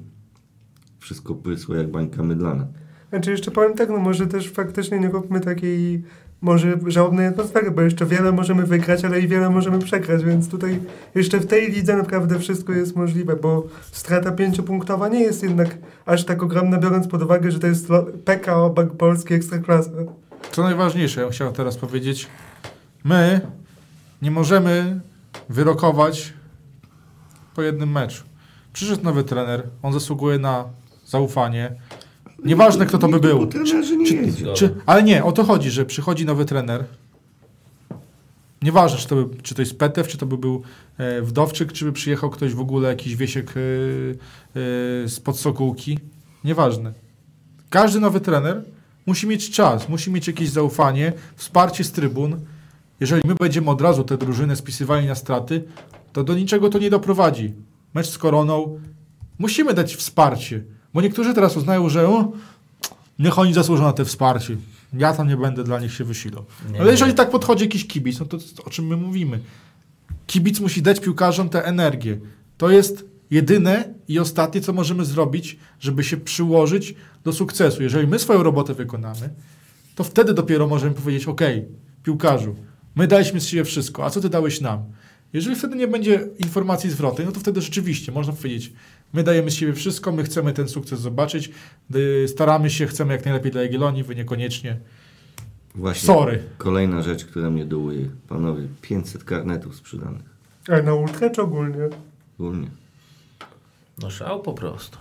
[0.99, 2.67] Wszystko prysło jak bańka mydlana.
[3.09, 6.03] Znaczy jeszcze powiem tak, no może też faktycznie nie róbmy takiej
[6.41, 10.79] może żałobnej atmosfery, bo jeszcze wiele możemy wygrać, ale i wiele możemy przegrać, więc tutaj
[11.15, 16.25] jeszcze w tej lidze naprawdę wszystko jest możliwe, bo strata pięciopunktowa nie jest jednak aż
[16.25, 17.87] tak ogromna, biorąc pod uwagę, że to jest
[18.25, 19.91] PKO Bank Polski Ekstraklasa.
[20.51, 22.27] Co najważniejsze, ja chciałem teraz powiedzieć,
[23.03, 23.41] my
[24.21, 25.01] nie możemy
[25.49, 26.33] wyrokować
[27.55, 28.23] po jednym meczu.
[28.73, 30.65] Przyszedł nowy trener, on zasługuje na
[31.05, 31.75] zaufanie.
[32.45, 33.49] Nieważne, kto to by był.
[33.97, 34.53] nie jedzie.
[34.53, 36.85] Czy, ale nie, o to chodzi, że przychodzi nowy trener.
[38.61, 40.63] Nieważne, czy to, by, czy to jest Petew, czy to by był
[40.97, 43.59] e, Wdowczyk, czy by przyjechał ktoś w ogóle, jakiś Wiesiek e, e,
[45.07, 45.99] z Podsokółki.
[46.43, 46.93] Nieważne.
[47.69, 48.63] Każdy nowy trener
[49.05, 52.39] musi mieć czas, musi mieć jakieś zaufanie, wsparcie z trybun.
[53.01, 55.63] Jeżeli my będziemy od razu te drużyny spisywali na straty,
[56.13, 57.53] to do niczego to nie doprowadzi.
[57.93, 58.79] Mecz z Koroną
[59.39, 62.31] musimy dać wsparcie, bo niektórzy teraz uznają, że o,
[63.19, 64.57] niech oni zasłużą na te wsparcie.
[64.93, 66.45] Ja tam nie będę dla nich się wysilał.
[66.73, 67.17] Nie, Ale jeżeli nie.
[67.17, 69.39] tak podchodzi jakiś kibic, no to o czym my mówimy?
[70.27, 72.19] Kibic musi dać piłkarzom tę energię.
[72.57, 77.83] To jest jedyne i ostatnie, co możemy zrobić, żeby się przyłożyć do sukcesu.
[77.83, 79.29] Jeżeli my swoją robotę wykonamy,
[79.95, 81.41] to wtedy dopiero możemy powiedzieć, ok,
[82.03, 82.55] piłkarzu,
[82.95, 84.83] my daliśmy z siebie wszystko, a co ty dałeś nam?
[85.33, 88.73] Jeżeli wtedy nie będzie informacji zwrotnej, no to wtedy rzeczywiście można powiedzieć,
[89.13, 91.51] my dajemy z siebie wszystko, my chcemy ten sukces zobaczyć,
[91.95, 94.77] y, staramy się, chcemy jak najlepiej dla Jagiellonii, wy niekoniecznie.
[95.75, 96.43] Właśnie Sorry.
[96.57, 98.09] kolejna rzecz, która mnie dołuje.
[98.27, 100.21] Panowie, 500 karnetów sprzedanych.
[100.67, 101.89] Ale na ultra czy ogólnie?
[102.39, 102.67] Ogólnie.
[104.01, 104.97] No szał po prostu.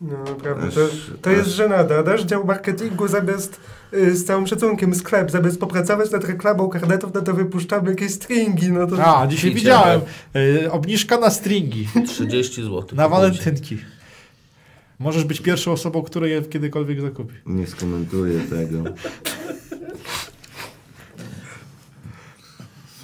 [0.00, 0.80] No naprawdę, to,
[1.22, 2.02] to jest żenada.
[2.02, 3.60] Nasz dział marketingu zamiast
[3.92, 8.72] y, z całym szacunkiem sklep, zamiast popracować nad reklamą karnetów, no to wypuszczamy jakieś stringi,
[8.72, 9.18] no to...
[9.18, 10.00] A, dzisiaj widziałem.
[10.36, 12.86] Y, obniżka na stringi, 30 zł.
[12.92, 13.78] na walentynki.
[14.98, 17.34] Możesz być pierwszą osobą, która je kiedykolwiek zakupi.
[17.46, 18.84] Nie skomentuję tego.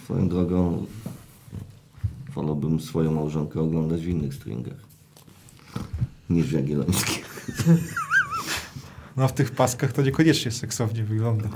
[0.04, 0.86] Swoją drogą
[2.34, 4.92] wolałbym swoją małżonkę oglądać w innych stringach
[6.32, 7.24] niż w jagiellońskich.
[9.16, 11.48] No w tych paskach to niekoniecznie seksownie wygląda.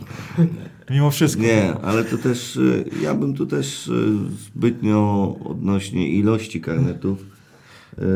[0.91, 1.43] Mimo wszystko.
[1.43, 4.15] Nie, ale to też, y, ja bym tu też y,
[4.55, 7.27] zbytnio odnośnie ilości karnetów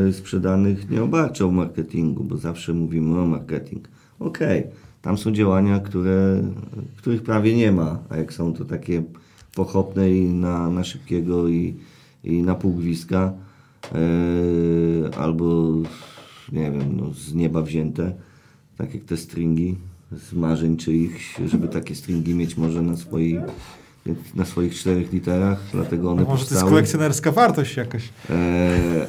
[0.09, 3.87] y, sprzedanych nie obarczał marketingu, bo zawsze mówimy o marketing.
[4.19, 4.63] Okej,
[5.01, 6.43] tam są działania, które,
[6.97, 9.03] których prawie nie ma, a jak są to takie
[9.55, 11.75] pochopne i na, na szybkiego i,
[12.23, 13.33] i na pół gwizdka,
[13.95, 15.73] y, albo
[16.51, 18.13] nie wiem, no, z nieba wzięte,
[18.77, 19.77] tak jak te stringi
[20.11, 23.39] z marzeń czyichś, żeby takie stringi mieć może na swoich,
[24.35, 28.09] na swoich czterech literach, dlatego one No może to jest kolekcjonerska wartość jakaś.
[28.29, 29.07] E,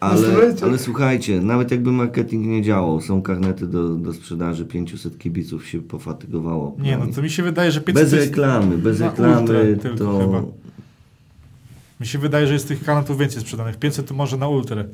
[0.00, 0.64] ale, słuchajcie.
[0.64, 5.82] ale słuchajcie, nawet jakby marketing nie działał, są karnety do, do sprzedaży, 500 kibiców się
[5.82, 6.76] pofatygowało.
[6.78, 10.18] Nie, no to mi się wydaje, że 500 Bez reklamy, bez reklamy to...
[10.18, 10.42] chyba.
[12.00, 13.76] Mi się wydaje, że jest tych kanałów więcej sprzedanych.
[13.76, 14.84] 500 to może na ultrę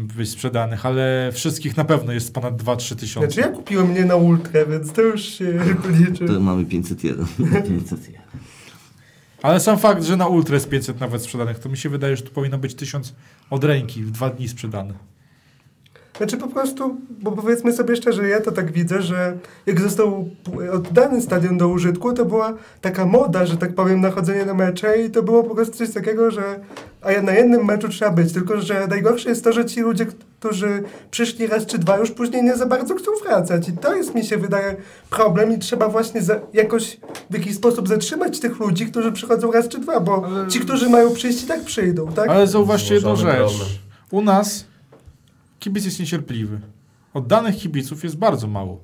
[0.00, 3.30] być sprzedanych, ale wszystkich na pewno jest ponad 2-3 tysiące.
[3.30, 5.60] Znaczy ja kupiłem mnie na ultrę, więc to już się
[5.98, 6.26] liczy.
[6.26, 7.26] To mamy 501.
[9.42, 12.22] Ale sam fakt, że na ultrę jest 500 nawet sprzedanych, to mi się wydaje, że
[12.22, 13.14] tu powinno być 1000
[13.50, 14.94] od ręki w dwa dni sprzedane.
[16.20, 20.28] Znaczy po prostu, bo powiedzmy sobie szczerze, ja to tak widzę, że jak został
[20.72, 25.02] oddany stadion do użytku, to była taka moda, że tak powiem, na chodzenie na mecze
[25.02, 26.42] i to było po prostu coś takiego, że
[27.02, 30.06] a ja na jednym meczu trzeba być, tylko że najgorsze jest to, że ci ludzie,
[30.38, 34.14] którzy przyszli raz czy dwa, już później nie za bardzo chcą wracać i to jest,
[34.14, 34.76] mi się wydaje,
[35.10, 39.68] problem i trzeba właśnie za, jakoś w jakiś sposób zatrzymać tych ludzi, którzy przychodzą raz
[39.68, 42.28] czy dwa, bo Ale- ci, którzy mają przyjść i tak przyjdą, tak?
[42.28, 43.80] Ale zauważcie jedną rzecz.
[44.10, 44.69] U nas
[45.60, 46.60] kibic jest niecierpliwy.
[47.14, 48.80] Oddanych kibiców jest bardzo mało.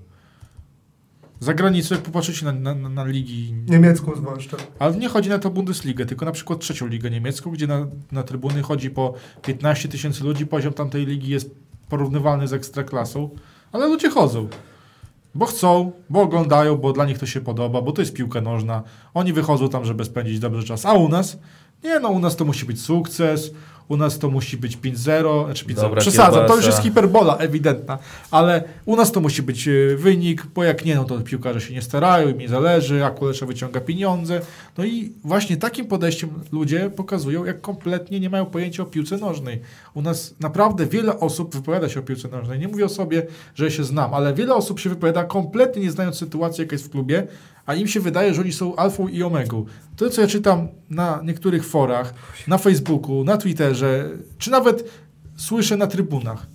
[1.40, 4.56] Za granicą, jak popatrzycie na, na, na, ligi, Niemiecką zwłaszcza.
[4.78, 8.22] ale nie chodzi na to Bundesligę, tylko na przykład trzecią ligę niemiecką, gdzie na, na
[8.22, 11.50] trybuny chodzi po 15 tysięcy ludzi, poziom tamtej ligi jest
[11.88, 13.30] porównywalny z ekstraklasą,
[13.72, 14.48] ale ludzie chodzą.
[15.34, 18.82] Bo chcą, bo oglądają, bo dla nich to się podoba, bo to jest piłka nożna.
[19.14, 20.86] Oni wychodzą tam, żeby spędzić dobry czas.
[20.86, 21.38] A u nas?
[21.86, 23.50] Nie, no u nas to musi być sukces,
[23.88, 25.74] u nas to musi być 5-0, znaczy 5-0.
[25.74, 27.98] Dobra Przesadzam, to już jest hiperbola ewidentna,
[28.30, 31.74] ale u nas to musi być e, wynik, bo jak nie, no to piłkarze się
[31.74, 34.40] nie starają, im nie zależy, a Kulesza wyciąga pieniądze.
[34.78, 39.60] No i właśnie takim podejściem ludzie pokazują, jak kompletnie nie mają pojęcia o piłce nożnej.
[39.94, 42.58] U nas naprawdę wiele osób wypowiada się o piłce nożnej.
[42.58, 46.16] Nie mówię o sobie, że się znam, ale wiele osób się wypowiada kompletnie nie znając
[46.16, 47.26] sytuacji, jaka jest w klubie,
[47.66, 49.64] a im się wydaje, że oni są alfą i omegą.
[49.96, 52.14] To, co ja czytam na niektórych forach,
[52.48, 54.90] na Facebooku, na Twitterze, czy nawet
[55.36, 56.46] słyszę na trybunach,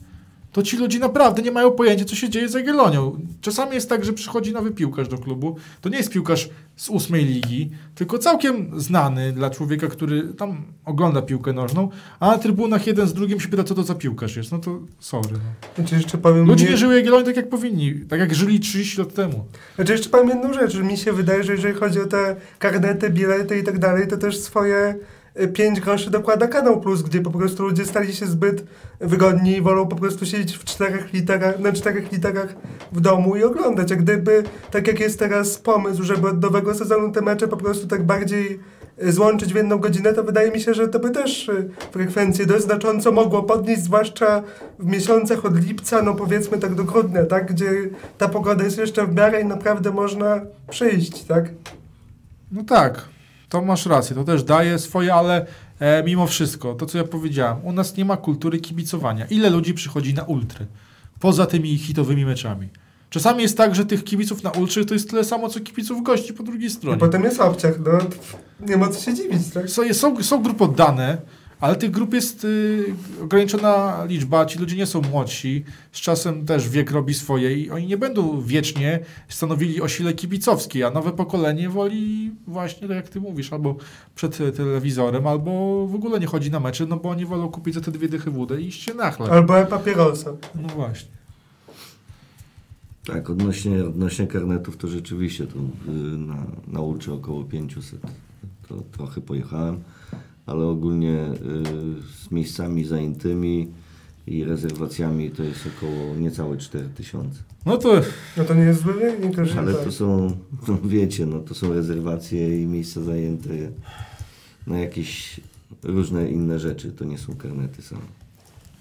[0.51, 3.19] to ci ludzie naprawdę nie mają pojęcia, co się dzieje z Jagiellonią.
[3.41, 5.55] Czasami jest tak, że przychodzi nowy piłkarz do klubu.
[5.81, 11.21] To nie jest piłkarz z ósmej ligi, tylko całkiem znany dla człowieka, który tam ogląda
[11.21, 14.51] piłkę nożną, a na trybunach jeden z drugim się pyta, co to za piłkarz jest.
[14.51, 15.29] No to sorry.
[15.31, 15.39] No.
[15.75, 16.45] Znaczy jeszcze powiem...
[16.47, 17.93] Ludzie nie- nie żyją Jagiellonii tak, jak powinni.
[18.09, 19.45] Tak jak żyli 30 lat temu.
[19.75, 23.09] Znaczy jeszcze powiem jedną rzecz, że mi się wydaje, że jeżeli chodzi o te karnety,
[23.09, 24.95] bilety i tak dalej, to też swoje
[25.53, 28.63] 5 groszy dokłada Kanał Plus, gdzie po prostu ludzie stali się zbyt
[28.99, 32.55] wygodni i wolą po prostu siedzieć w czterech literach, na czterech literach
[32.91, 33.89] w domu i oglądać.
[33.89, 37.87] Jak gdyby, tak jak jest teraz pomysł, żeby od nowego sezonu te mecze po prostu
[37.87, 38.59] tak bardziej
[39.03, 42.45] y, złączyć w jedną godzinę, to wydaje mi się, że to by też y, frekwencję
[42.45, 44.43] dość znacząco mogło podnieść, zwłaszcza
[44.79, 47.71] w miesiącach od lipca, no powiedzmy tak do grudnia, tak, gdzie
[48.17, 51.45] ta pogoda jest jeszcze w miarę i naprawdę można przyjść, tak?
[52.51, 53.10] No tak,
[53.51, 55.45] to masz rację, to też daje swoje, ale
[55.79, 59.25] e, mimo wszystko, to co ja powiedziałem, u nas nie ma kultury kibicowania.
[59.25, 60.65] Ile ludzi przychodzi na ultry?
[61.19, 62.69] Poza tymi hitowymi meczami.
[63.09, 66.33] Czasami jest tak, że tych kibiców na ultrze to jest tyle samo, co kibiców gości
[66.33, 66.97] po drugiej I stronie.
[66.97, 67.91] potem jest obciach, no
[68.67, 69.69] nie ma co się dziwić, tak?
[69.69, 71.17] Są, są, są grupy oddane,
[71.61, 72.85] ale tych grup jest y,
[73.23, 77.87] ograniczona liczba, ci ludzie nie są młodsi, z czasem też wiek robi swoje i oni
[77.87, 83.21] nie będą wiecznie stanowili o sile kibicowskiej, a nowe pokolenie woli właśnie, tak jak ty
[83.21, 83.75] mówisz, albo
[84.15, 87.73] przed e, telewizorem, albo w ogóle nie chodzi na mecze, no bo oni wolą kupić
[87.73, 89.31] za te dwie dychy wódę i iść się na chleb.
[89.31, 90.31] Albo papierosa.
[90.55, 91.11] No właśnie.
[93.05, 96.79] Tak, odnośnie, odnośnie karnetów to rzeczywiście to, y, na, na
[97.13, 98.01] około 500
[98.67, 99.79] to trochę pojechałem,
[100.51, 103.71] ale ogólnie y, z miejscami zajętymi
[104.27, 107.43] i rezerwacjami to jest około niecałe 4000.
[107.65, 108.01] No to
[108.37, 109.83] No to nie jest zły wynik, też Ale tak.
[109.83, 110.37] to są,
[110.67, 113.49] no wiecie, no to są rezerwacje i miejsca zajęte
[114.67, 115.39] na jakieś
[115.83, 118.01] różne inne rzeczy, to nie są karnety same.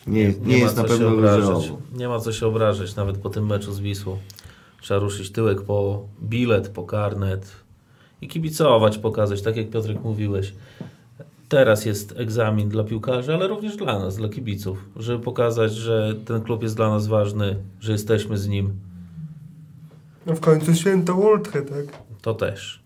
[0.07, 1.73] Nie, nie, ma jest na pewno obrażać.
[1.95, 4.19] Nie ma co się obrażać, nawet po tym meczu z Wisłą.
[4.83, 7.53] Trzeba ruszyć tyłek po bilet, po karnet
[8.23, 10.55] i kibicować, pokazać, tak jak Piotrek mówiłeś.
[11.51, 16.43] Teraz jest egzamin dla piłkarzy, ale również dla nas, dla kibiców, żeby pokazać, że ten
[16.43, 18.73] klub jest dla nas ważny, że jesteśmy z nim.
[20.27, 22.03] No w końcu święto ultra, tak?
[22.23, 22.83] To też.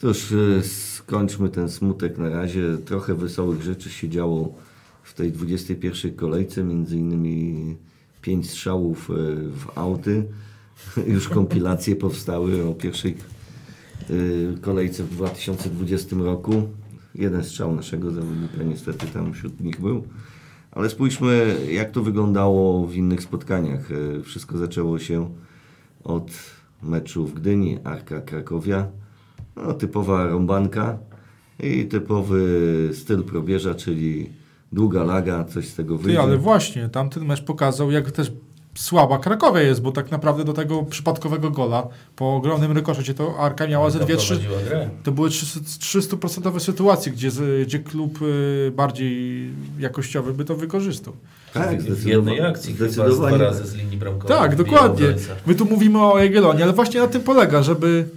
[0.00, 2.78] Cóż, e, skończmy ten smutek na razie.
[2.84, 4.54] Trochę wesołych rzeczy się działo
[5.02, 7.76] w tej 21 kolejce, między innymi
[8.22, 9.14] pięć strzałów e,
[9.50, 10.24] w auty.
[11.14, 13.14] Już kompilacje powstały o pierwszej
[14.10, 14.14] e,
[14.60, 16.68] kolejce w 2020 roku.
[17.18, 20.04] Jeden strzał naszego zawodnika niestety tam wśród nich był.
[20.72, 23.88] Ale spójrzmy, jak to wyglądało w innych spotkaniach.
[24.18, 25.30] E, Wszystko zaczęło się
[26.04, 26.30] od
[26.82, 28.86] meczu w Gdyni, Arka Krakowia.
[29.56, 30.98] No, typowa rąbanka
[31.60, 34.30] i typowy styl probierza, czyli
[34.72, 36.20] długa laga, coś z tego Ty, wyjdzie.
[36.22, 38.32] ale właśnie, tamten mecz pokazał, jak też
[38.78, 43.66] słaba Krakowia jest, bo tak naprawdę do tego przypadkowego gola po ogromnym rykoszecie to Arka
[43.66, 44.40] miała ze dwie, trzy...
[45.02, 47.30] To były 300% sytuacje, gdzie,
[47.66, 51.12] gdzie klub y, bardziej jakościowy by to wykorzystał.
[51.54, 53.38] tak, W jednej akcji chyba z dwa zdecydowanie.
[53.38, 54.38] razy z linii bramkowej.
[54.38, 55.06] Tak, dokładnie.
[55.46, 58.08] My tu mówimy o Jagiellonii, ale właśnie na tym polega, żeby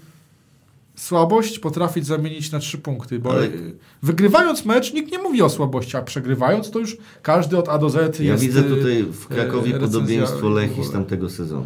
[1.02, 3.74] słabość potrafić zamienić na trzy punkty, bo Ale- y,
[4.04, 7.90] wygrywając mecz nikt nie mówi o słabości, a przegrywając to już każdy od A do
[7.90, 8.44] Z Ja jest...
[8.44, 11.66] widzę y, tutaj w Krakowie e, recenzja podobieństwo Lechi z tamtego sezonu.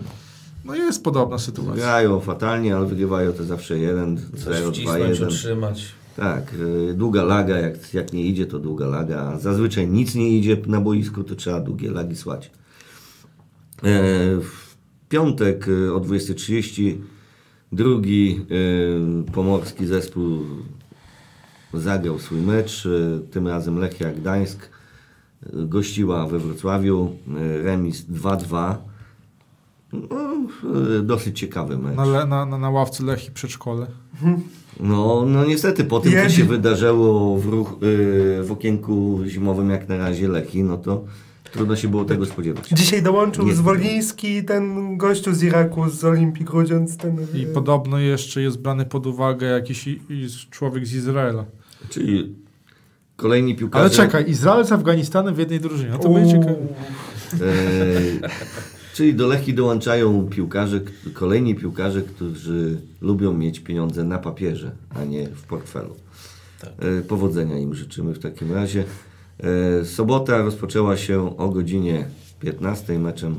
[0.66, 1.76] No jest podobna sytuacja.
[1.76, 5.28] Grają fatalnie, ale wygrywają to zawsze 1, Coś 0, 2, wcisnąć, 1.
[5.28, 5.86] utrzymać.
[6.16, 6.54] Tak,
[6.90, 9.22] y, długa laga, jak, jak nie idzie, to długa laga.
[9.22, 12.46] a Zazwyczaj nic nie idzie na boisku, to trzeba długie lagi słać.
[12.46, 12.52] E,
[14.42, 14.76] w
[15.10, 16.96] piątek y, o 20.30
[17.76, 18.42] drugi
[19.28, 20.40] y, pomorski zespół
[21.74, 22.86] zagrał swój mecz.
[22.86, 24.70] y, Tym razem Lechia Gdańsk
[25.44, 27.10] y, gościła we Wrocławiu.
[27.64, 28.76] Remis 2-2.
[29.94, 30.08] No,
[31.04, 31.96] dosyć ciekawy mecz.
[31.98, 33.88] Na, le- na, na, na ławce Lechi przedszkole.
[34.80, 36.36] No, no niestety po tym, co Jedzie.
[36.36, 41.04] się wydarzyło w, ruch, yy, w okienku zimowym, jak na razie Lechi, no to
[41.56, 42.70] trudno się było tego spodziewać.
[42.70, 43.56] Dzisiaj dołączył Nie.
[43.56, 46.98] Zwoliński ten gościu z Iraku, z Olimpii Grudziądz.
[46.98, 51.46] Ten, I e, podobno jeszcze jest brany pod uwagę jakiś i, i człowiek z Izraela.
[51.90, 52.36] Czyli
[53.16, 53.86] kolejni piłkarze...
[53.86, 55.90] Ale czekaj, Izrael z Afganistanem w jednej drużynie.
[55.90, 56.56] No to będzie ciekawe.
[57.34, 58.30] E,
[58.94, 60.82] czyli do Lechi dołączają piłkarze,
[61.14, 65.96] kolejni piłkarze, którzy lubią mieć pieniądze na papierze, a nie w portfelu.
[66.62, 66.72] Tak.
[66.80, 68.84] E, powodzenia im życzymy w takim razie.
[69.44, 72.06] E, sobota rozpoczęła się o godzinie
[72.40, 73.36] 15 meczem,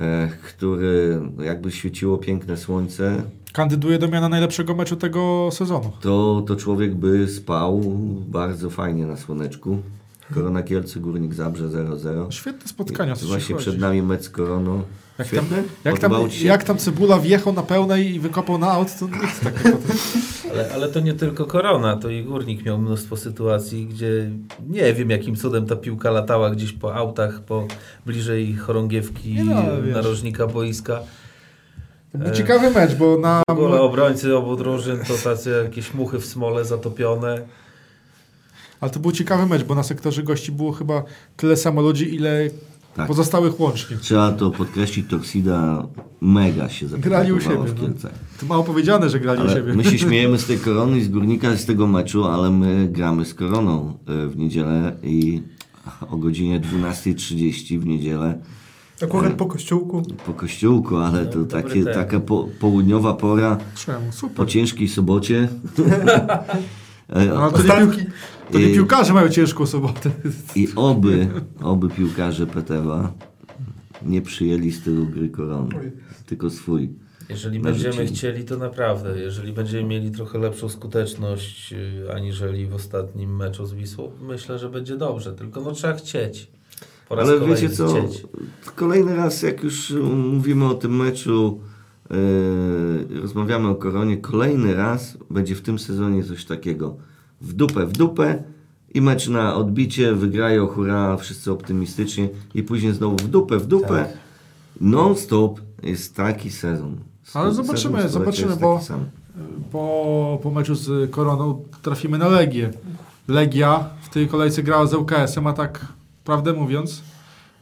[0.00, 3.22] e, który jakby świeciło piękne słońce,
[3.52, 5.92] Kandyduje do miana najlepszego meczu tego sezonu.
[6.00, 7.82] to, to człowiek by spał
[8.28, 9.78] bardzo fajnie na słoneczku.
[10.34, 12.30] Korona Kielce, Górnik Zabrze 0-0.
[12.30, 14.82] Świetne spotkania, Właśnie przed nami mecz z Koroną.
[15.18, 15.46] Jak tam,
[15.84, 16.12] jak, tam,
[16.42, 19.78] jak tam Cebula wjechał na pełnej i wykopał na aut, to nic takiego.
[20.50, 24.30] Ale, ale to nie tylko korona, to i górnik miał mnóstwo sytuacji, gdzie
[24.68, 27.66] nie wiem jakim cudem ta piłka latała gdzieś po autach, po
[28.06, 29.62] bliżej chorągiewki no,
[29.92, 31.00] narożnika boiska.
[32.12, 33.42] To był ciekawy mecz, bo na...
[33.48, 37.40] W ogóle obrońcy obu drużyn to tacy jakieś muchy w smole zatopione.
[38.80, 41.02] Ale to był ciekawy mecz, bo na sektorze gości było chyba
[41.36, 42.50] tyle samo ludzi, ile
[42.96, 43.06] Tak.
[43.08, 43.96] pozostałych łącznie.
[43.96, 45.86] Trzeba to podkreślić, Toksida
[46.20, 47.80] mega się Grali u siebie, w no.
[47.80, 48.12] Kielcach.
[48.40, 49.74] To mało powiedziane, że grali u Ale siebie.
[49.74, 53.24] my się śmiejemy z tej korony i z górnika z tego meczu, ale my gramy
[53.24, 55.42] z koroną e, w niedzielę i
[56.10, 58.38] o godzinie 12.30 w niedzielę
[59.02, 60.02] Akurat po kościółku.
[60.26, 64.12] po kościółku, ale No, to takie, taka po, południowa pora Czemu?
[64.12, 64.36] Super.
[64.36, 65.48] po ciężkiej sobocie.
[67.08, 67.50] E, No,
[68.52, 70.10] to, nie I- piłkarze mają ciężką sobotę.
[70.56, 71.28] I oby,
[71.62, 73.12] oby piłkarze Petewa
[74.02, 75.92] nie przyjęli stylu gry korony,
[76.26, 76.90] tylko swój.
[77.28, 77.84] Jeżeli Narzucili.
[77.88, 83.66] będziemy chcieli, to naprawdę, jeżeli będziemy mieli trochę lepszą skuteczność y, aniżeli w ostatnim meczu
[83.66, 85.32] z Wisłą, myślę, że będzie dobrze.
[85.32, 86.50] Tylko no trzeba chcieć.
[87.08, 88.22] Po raz Ale kolejny wiecie co, chcieć.
[88.74, 89.90] kolejny raz jak już
[90.30, 91.60] mówimy o tym meczu,
[93.10, 96.96] yy, rozmawiamy o koronie, kolejny raz będzie w tym sezonie coś takiego.
[97.40, 98.42] W dupę, w dupę
[98.94, 103.88] i mecz na odbicie, wygrają, hurra, wszyscy optymistycznie i później znowu w dupę, w dupę.
[103.88, 104.08] Tak.
[104.80, 106.96] Non-stop jest taki sezon.
[107.34, 108.80] Ale Sezon zobaczymy, stulecia zobaczymy, bo-.
[109.72, 112.70] Po, po meczu z Koroną trafimy na Legię.
[113.28, 115.86] Legia w tej kolejce grała z ŁKS-em, a tak
[116.24, 117.02] prawdę mówiąc,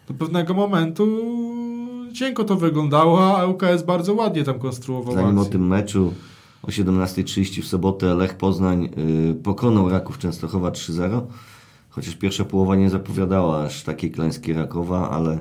[0.09, 1.07] do pewnego momentu
[2.14, 5.53] cienko to wyglądało, a ŁKS bardzo ładnie tam konstruował Zanim o akcję.
[5.53, 6.12] tym meczu
[6.67, 8.89] o 17.30 w sobotę Lech Poznań
[9.31, 11.21] y, pokonał Raków Częstochowa 3-0.
[11.91, 15.39] Chociaż pierwsza połowa nie zapowiadała aż takiej klęski Rakowa, ale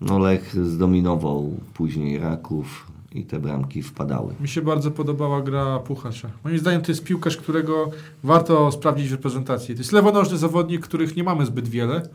[0.00, 4.34] no Lech zdominował później Raków i te bramki wpadały.
[4.40, 6.28] Mi się bardzo podobała gra Puchacza.
[6.44, 7.90] Moim zdaniem to jest piłkarz, którego
[8.24, 9.74] warto sprawdzić w reprezentacji.
[9.74, 12.08] To jest lewonożny zawodnik, których nie mamy zbyt wiele.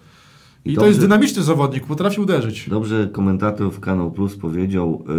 [0.65, 2.69] I, I to jest dobrze- dynamiczny zawodnik, potrafi uderzyć.
[2.69, 5.13] Dobrze komentator w Kanał Plus powiedział, yy,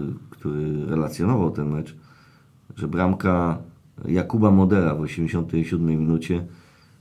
[0.00, 1.96] yy, który relacjonował ten mecz,
[2.78, 3.58] że bramka
[4.08, 6.46] Jakuba Modera w 87 minucie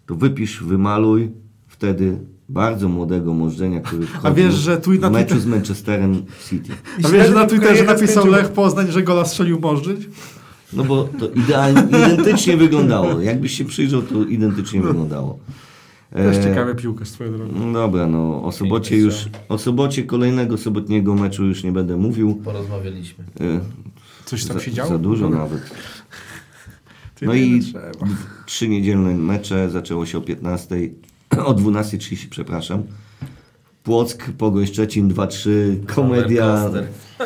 [0.05, 1.32] to wypisz, wymaluj
[1.67, 2.17] wtedy
[2.49, 6.73] bardzo młodego możdżenia, który wchodził wiesz, że tu i na w meczu z Manchesterem City.
[7.03, 10.09] A wiesz, że na Twitterze napisał skończył- Lech Poznań, że gola strzelił Możdżyć?
[10.73, 13.21] No bo to idealnie, identycznie wyglądało.
[13.21, 15.39] Jakbyś się przyjrzał, to identycznie wyglądało.
[16.13, 17.53] Też E, ciekawy piłkarz swoją drogą.
[17.65, 19.15] No dobra, no o sobocie już,
[19.49, 22.36] o sobocie kolejnego sobotniego meczu już nie będę mówił.
[22.36, 23.23] Porozmawialiśmy.
[24.28, 24.89] Coś tam za, się działo?
[24.89, 25.61] za dużo No, nawet.
[27.21, 27.91] No i trzeba.
[28.45, 30.75] trzy niedzielne mecze, zaczęło się o 15,
[31.45, 32.84] o 12.30, przepraszam.
[33.84, 35.49] Płock, Pogoń Szczecin 2-3,
[35.86, 36.69] komedia,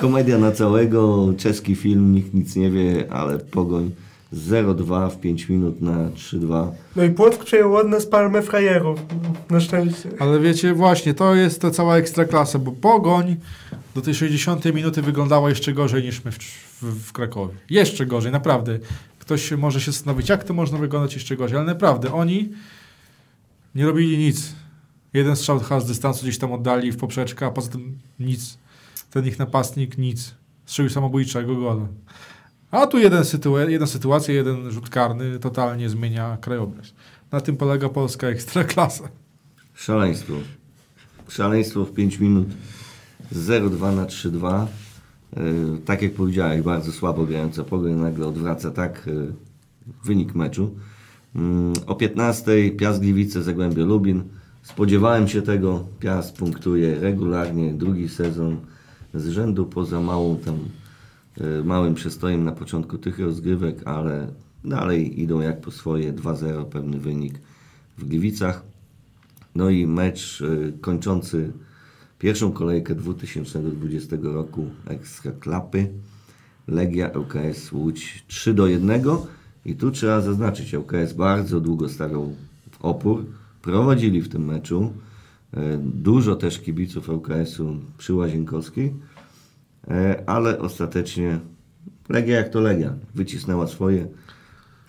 [0.01, 3.91] komedia na całego, czeski film, nikt nic nie wie, ale Pogoń
[4.33, 6.71] 0-2 w 5 minut na 3-2.
[6.95, 8.99] No i Płock przejął od nas palmę frajerów.
[9.49, 10.09] Na szczęście.
[10.19, 13.35] Ale wiecie, właśnie, to jest ta cała ekstraklasa, bo Pogoń
[13.95, 17.53] do tej 60 minuty wyglądała jeszcze gorzej niż my w, w, w Krakowie.
[17.69, 18.79] Jeszcze gorzej, naprawdę.
[19.19, 22.49] Ktoś może się zastanowić, jak to można wyglądać jeszcze gorzej, ale naprawdę, oni
[23.75, 24.55] nie robili nic.
[25.13, 28.57] Jeden strzał z dystansu gdzieś tam oddali w poprzeczkę, a poza tym nic.
[29.11, 30.35] Ten ich napastnik nic.
[30.65, 31.87] Strzelił samobójczego gola.
[32.71, 36.93] A tu jeden sytua- jedna sytuacja, jeden rzut karny totalnie zmienia krajobraz.
[37.31, 39.09] Na tym polega polska ekstraklasa.
[39.73, 40.33] Szaleństwo.
[41.27, 42.47] Szaleństwo w 5 minut
[43.33, 44.65] 0-2 na 3-2.
[45.37, 49.33] Yy, tak jak powiedziałeś, bardzo słabo grająca Pogoń nagle odwraca tak yy,
[50.05, 50.75] wynik meczu.
[51.35, 51.41] Yy,
[51.87, 54.23] o 15 Piast Gliwice, Zagłębie Lubin.
[54.63, 55.83] Spodziewałem się tego.
[55.99, 58.57] Piast punktuje regularnie drugi sezon
[59.13, 60.59] z rzędu poza małą tam
[61.63, 64.27] małym przestojem na początku tych rozgrywek, ale
[64.65, 67.39] dalej idą jak po swoje 2-0 pewny wynik
[67.97, 68.63] w Gliwicach.
[69.55, 71.51] No i mecz y, kończący
[72.19, 75.87] pierwszą kolejkę 2020 roku Ekstra Klapy.
[76.67, 79.01] Legia ŁKS Łódź 3 do 1.
[79.65, 82.35] I tu trzeba zaznaczyć, ŁKS bardzo długo stawiał
[82.79, 83.25] opór.
[83.61, 84.93] Prowadzili w tym meczu.
[85.53, 88.93] Y, Dużo też kibiców ŁKS-u przy Łazienkowskiej.
[89.87, 91.39] Y, Ale ostatecznie
[92.09, 92.93] Legia jak to Legia.
[93.15, 94.07] Wycisnęła swoje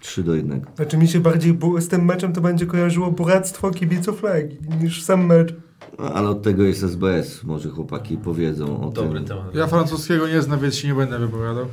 [0.01, 0.61] 3 do 1.
[0.77, 5.27] Znaczy mi się bardziej z tym meczem to będzie kojarzyło buractwo kibiców Legii niż sam
[5.27, 5.55] mecz.
[5.99, 7.45] No, ale od tego jest SBS.
[7.45, 9.29] Może chłopaki powiedzą o Dobry tym.
[9.29, 9.55] temat.
[9.55, 11.67] Ja francuskiego nie znam, więc się nie będę wypowiadał.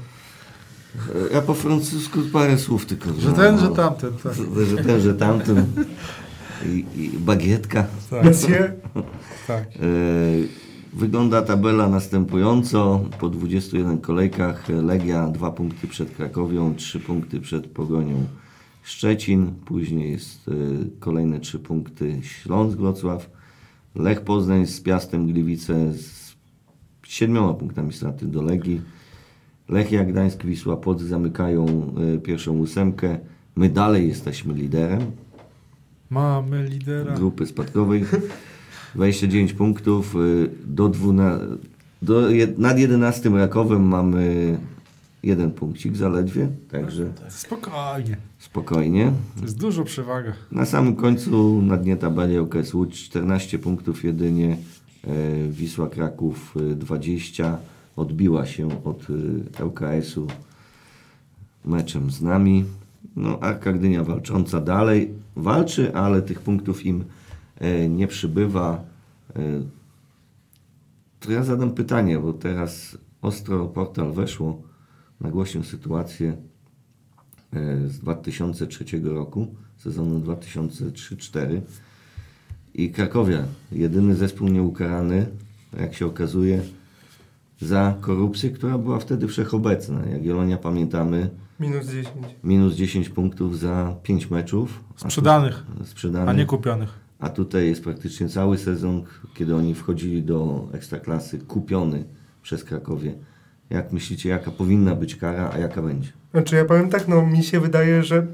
[1.34, 3.76] Ja po francusku parę słów tylko Że ten, że no.
[3.76, 4.14] tamten.
[4.24, 4.34] Tak.
[4.34, 5.66] Że, że ten, że tamten.
[6.66, 7.86] I, i bagietka.
[8.10, 8.24] Tak.
[8.26, 8.54] Messie,
[9.48, 9.66] tak.
[10.94, 13.06] E, Wygląda tabela następująco.
[13.20, 18.26] Po 21 kolejkach Legia 2 punkty przed Krakowią, 3 punkty przed Pogonią
[18.84, 19.52] Szczecin.
[19.66, 20.52] Później jest e,
[21.00, 23.30] kolejne 3 punkty Śląsk Wrocław.
[23.96, 26.36] Lech Poznań z Piastem Gliwice z
[27.04, 28.82] 7 punktami straty do Legii.
[29.70, 31.66] Lechia Gdańsk, Wisła, Płock zamykają
[32.16, 33.20] e, pierwszą ósemkę.
[33.56, 35.02] My dalej jesteśmy liderem
[36.10, 37.14] Mamy lidera.
[37.16, 38.06] grupy spadkowej.
[38.96, 40.16] 29 punktów.
[40.16, 41.46] y, Do 12,
[42.02, 44.58] do, jed- nad 11 Rakowem mamy
[45.24, 48.18] jeden punkcik zaledwie, także Spokojnie.
[48.40, 49.12] spokojnie.
[49.38, 50.34] To jest dużo przewaga.
[50.52, 54.58] Na samym końcu na dnie tabeli ŁKS Łódź 14 punktów jedynie.
[55.08, 57.58] e, Wisła Kraków y, 20
[57.96, 60.28] odbiła się od y, ŁKS-u
[61.66, 62.66] meczem z nami.
[63.16, 67.04] No, Arka Gdynia walcząca dalej walczy, ale tych punktów im e,
[67.90, 68.84] nie przybywa.
[69.36, 69.40] E,
[71.20, 74.62] To ja zadam pytanie, bo teraz ostro portal weszło
[75.22, 76.38] na głośną sytuację
[77.54, 79.48] e, z 2003 roku,
[79.78, 81.62] sezonu 2003-2004
[82.74, 85.28] i Krakowia, jedyny zespół nieukarany,
[85.80, 86.62] jak się okazuje,
[87.62, 90.06] za korupcję, która była wtedy wszechobecna.
[90.06, 91.30] Jak Jelonia pamiętamy,
[91.60, 92.08] minus 10.
[92.44, 94.84] minus 10 punktów za 5 meczów.
[95.00, 96.30] A tu- Sprzedanych, sprzedanych.
[96.30, 96.99] a nie kupionych.
[97.20, 99.04] A tutaj jest praktycznie cały sezon,
[99.34, 102.04] kiedy oni wchodzili do Ekstraklasy, kupiony
[102.42, 103.14] przez Krakowie.
[103.70, 106.10] Jak myślicie, jaka powinna być kara, a jaka będzie?
[106.32, 108.28] Znaczy ja powiem tak, no mi się wydaje, że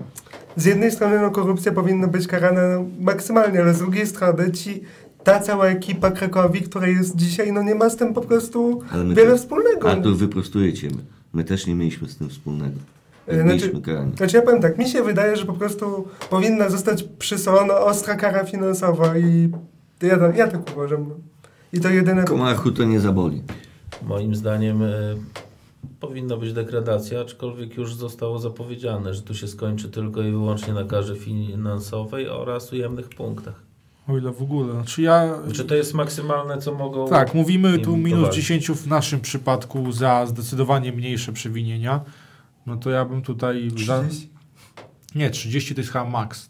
[0.55, 4.81] z jednej strony no, korupcja powinna być karana no, maksymalnie, ale z drugiej strony ci,
[5.23, 8.81] ta cała ekipa Krakowi, która jest dzisiaj, no nie ma z tym po prostu
[9.15, 9.91] wiele też- wspólnego.
[9.91, 10.87] Artur, wyprostujecie.
[11.33, 12.79] My też nie mieliśmy z tym wspólnego.
[13.27, 13.71] E, znaczy-.
[14.17, 18.43] Znaczy ja powiem tak, mi się wydaje, że po prostu powinna zostać przysolona ostra kara
[18.43, 19.51] finansowa i
[20.01, 21.09] ja, tak- ja tak uważam.
[21.09, 21.15] No.
[21.73, 22.23] I to jedyne...
[22.23, 23.43] Komarchu to nie zaboli.
[24.07, 25.15] Moim zdaniem y,
[25.99, 30.83] powinna być degradacja, aczkolwiek już zostało zapowiedziane, że tu się skończy tylko i wyłącznie na
[30.83, 33.65] karze finansowej oraz ujemnych punktach.
[34.07, 34.73] O ile w ogóle.
[34.73, 35.33] Znaczy ja...
[35.53, 37.07] Czy to jest maksymalne, co mogą...
[37.07, 38.65] Tak, mówimy tu minus towarzyszyć?
[38.65, 42.01] 10 w naszym przypadku za zdecydowanie mniejsze przewinienia.
[42.65, 43.71] No to ja bym tutaj...
[43.85, 44.03] Za...
[44.03, 44.29] 30.
[45.15, 46.49] Nie, 30 to jest chyba maks.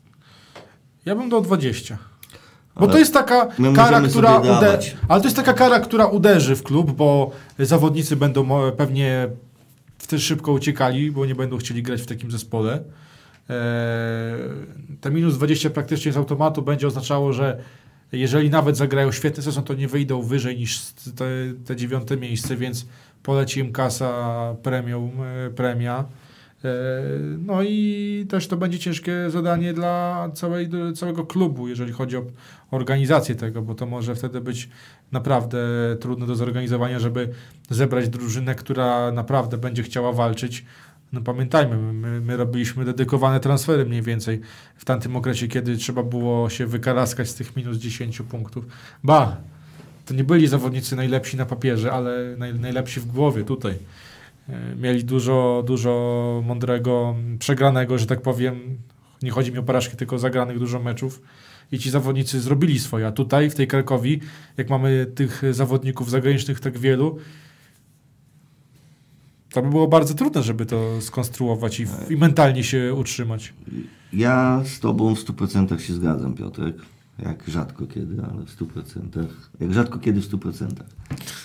[1.05, 1.97] Ja bym dał 20.
[2.75, 4.61] Bo Ale to jest taka kara, która sobie ude...
[4.61, 4.97] dawać.
[5.07, 9.29] Ale to jest taka kara, która uderzy w klub, bo zawodnicy będą pewnie
[9.97, 12.83] wtedy szybko uciekali, bo nie będą chcieli grać w takim zespole.
[13.49, 13.55] Eee,
[15.01, 17.57] te minus 20 praktycznie z automatu będzie oznaczało, że
[18.11, 20.81] jeżeli nawet zagrają świetny sezon, to nie wyjdą wyżej niż
[21.15, 21.25] te,
[21.65, 22.85] te dziewiąte miejsce, więc
[23.25, 26.05] poleci im kasa premium, e, premia.
[26.63, 26.69] E,
[27.39, 32.23] No i też to będzie ciężkie zadanie dla całej, całego klubu, jeżeli chodzi o
[32.71, 34.69] organizację tego, bo to może wtedy być
[35.11, 35.57] naprawdę
[35.99, 37.29] trudne do zorganizowania, żeby
[37.69, 40.65] zebrać drużynę, która naprawdę będzie chciała walczyć.
[41.13, 44.41] No pamiętajmy, my, my robiliśmy dedykowane transfery mniej więcej
[44.75, 48.65] w tamtym okresie, kiedy trzeba było się wykaraskać z tych minus 10 punktów.
[49.03, 49.37] Ba,
[50.05, 53.73] to nie byli zawodnicy najlepsi na papierze, ale naj, najlepsi w głowie tutaj.
[54.49, 58.77] E, Mieli dużo, dużo mądrego, przegranego, że tak powiem.
[59.23, 61.21] Nie chodzi mi o porażki, tylko zagranych dużo meczów.
[61.71, 63.07] I ci zawodnicy zrobili swoje.
[63.07, 64.19] A tutaj, w tej Krakowi,
[64.57, 67.17] jak mamy tych zawodników zagranicznych tak wielu,
[69.55, 73.53] to by było bardzo trudne, żeby to skonstruować i, i mentalnie się utrzymać.
[74.13, 76.75] Ja z Tobą w 100% się zgadzam, Piotrek.
[77.19, 79.25] Jak rzadko kiedy, ale w 100%.
[79.59, 80.67] Jak rzadko kiedy w 100%.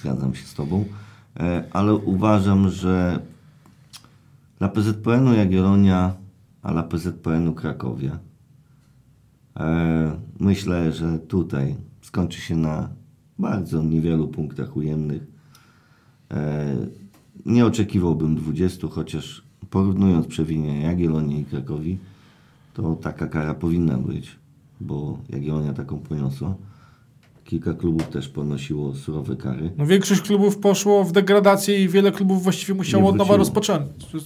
[0.01, 0.85] Zgadzam się z Tobą.
[1.37, 3.23] E, Ale uważam, że
[4.59, 6.15] dla PZPN-u Jagiellonia,
[6.63, 8.19] a dla PZPN-u Krakowia
[9.57, 12.89] e, myślę, że tutaj skończy się na
[13.39, 15.23] bardzo niewielu punktach ujemnych.
[16.31, 16.77] E,
[17.47, 21.99] Nie oczekiwałbym 20, chociaż porównując przewinienia Jagiellonii i Krakowi,
[22.75, 24.40] to taka kara powinna być,
[24.81, 26.55] bo Jagiellonia taką poniosła.
[27.45, 29.71] Kilka klubów też ponosiło surowe kary.
[29.79, 33.83] No większość klubów poszło w degradację i wiele klubów właściwie musiało od nowa rozpocząć.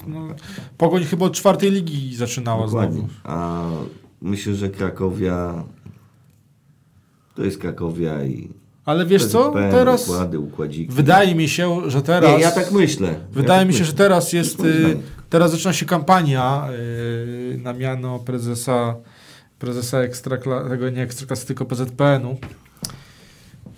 [0.07, 0.29] No,
[0.79, 2.99] Pogoń chyba od czwartej ligi zaczynała Dokładnie.
[2.99, 3.13] znowu.
[3.25, 3.65] A
[4.23, 5.65] myślę, że Krakowia
[7.35, 8.49] to jest Krakowia i
[8.85, 10.93] Ale wiesz co, teraz układy, układziki.
[10.93, 12.31] wydaje mi się, że teraz...
[12.31, 13.15] Nie, ja tak myślę.
[13.33, 14.05] Wydaje ja mi tak się, że myślę.
[14.05, 14.97] teraz jest, y,
[15.31, 16.69] teraz zaczyna się kampania
[17.55, 18.95] y, na miano prezesa,
[19.65, 22.37] prezesa ekstrakla, tego nie ekstraklasy, tylko PZPN-u.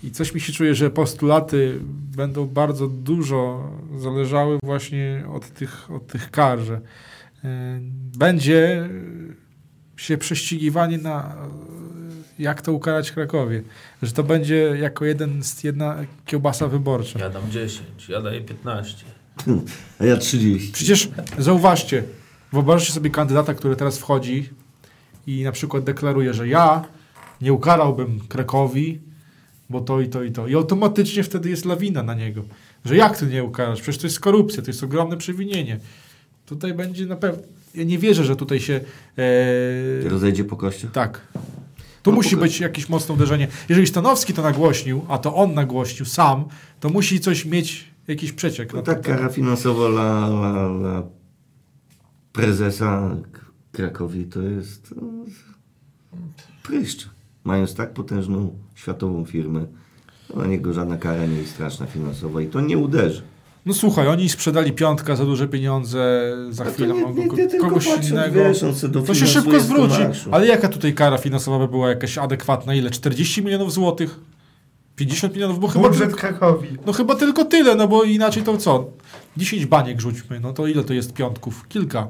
[0.03, 1.79] I coś mi się czuje, że postulaty
[2.17, 6.79] będą bardzo dużo zależały właśnie od tych, od tych kar, że y,
[8.17, 8.89] będzie
[9.97, 11.35] się prześcigiwanie na
[12.39, 13.63] jak to ukarać Krakowie.
[14.01, 17.19] Że to będzie jako jeden, z- jedna kiełbasa wyborcza.
[17.19, 19.05] Ja dam 10, ja daję 15.
[19.99, 20.71] A ja 30.
[20.71, 22.03] Przecież zauważcie,
[22.53, 24.49] wyobraźcie sobie kandydata, który teraz wchodzi
[25.27, 26.83] i na przykład deklaruje, że ja
[27.41, 28.99] nie ukarałbym Krakowi,
[29.69, 30.47] bo to i to i to.
[30.47, 32.43] I automatycznie wtedy jest lawina na niego.
[32.85, 33.81] Że jak ty nie ukarasz?
[33.81, 35.79] Przecież to jest korupcja, to jest ogromne przewinienie.
[36.45, 37.43] Tutaj będzie na pewno...
[37.75, 38.79] Ja nie wierzę, że tutaj się...
[40.05, 40.91] E, Rozejdzie po kościach?
[40.91, 41.21] tak.
[42.03, 43.47] Tu No musi być jakieś mocne uderzenie.
[43.69, 46.45] Jeżeli Stanowski to nagłośnił, a to on nagłośnił sam,
[46.79, 48.73] to musi coś mieć, jakiś przeciek.
[48.73, 51.03] No tak, kara finansowa dla, dla, dla
[52.33, 53.15] prezesa
[53.71, 55.01] Krakowi to jest no,
[56.63, 57.09] pryszcz.
[57.43, 59.65] Mając tak potężną światową firmę,
[60.27, 63.21] to dla niego żadna kara nie jest straszna finansowa i to nie uderzy.
[63.65, 67.85] No słuchaj, oni sprzedali piątka za duże pieniądze, za A chwilę nie- mogą nie- kogoś
[67.87, 68.35] patrząc, innego.
[68.35, 68.59] wiesz,
[69.07, 69.95] to się szybko zwróci.
[70.31, 72.75] Ale jaka tutaj kara finansowa by była jakaś adekwatna?
[72.75, 72.89] Ile?
[72.89, 74.19] 40 milionów złotych?
[74.95, 75.59] 50 milionów?
[75.59, 76.67] Bo chyba, Budżet tylko, Krakowi.
[76.85, 78.85] no chyba tylko tyle, no bo inaczej to co?
[79.37, 81.67] 10 baniek rzućmy, no to ile to jest piątków?
[81.67, 82.07] Kilka.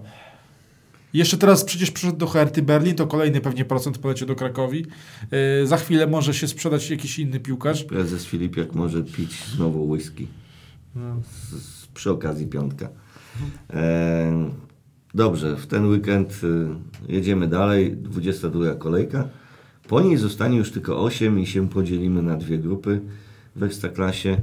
[1.18, 4.86] Jeszcze teraz przecież przyszedł do Herty Berlin, to kolejny pewnie procent polecie do Krakowi.
[5.60, 7.84] Yy, za chwilę może się sprzedać jakiś inny piłkarz.
[7.84, 10.28] Prezes Filipiak może pić znowu whisky.
[11.24, 12.90] Z, z, przy okazji piątka.
[13.74, 14.52] E,
[15.14, 16.68] dobrze, w ten weekend y,
[17.14, 17.98] jedziemy dalej.
[17.98, 19.30] 22 kolejka.
[19.88, 23.02] Po niej zostanie już tylko 8 i się podzielimy na dwie grupy
[23.56, 24.42] w Ekstraklasie.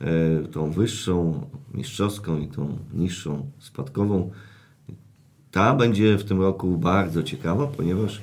[0.00, 4.30] E, tą wyższą, mistrzowską i tą niższą, spadkową.
[5.50, 8.22] Ta będzie w tym roku bardzo ciekawa, ponieważ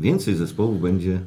[0.00, 1.20] więcej zespołów będzie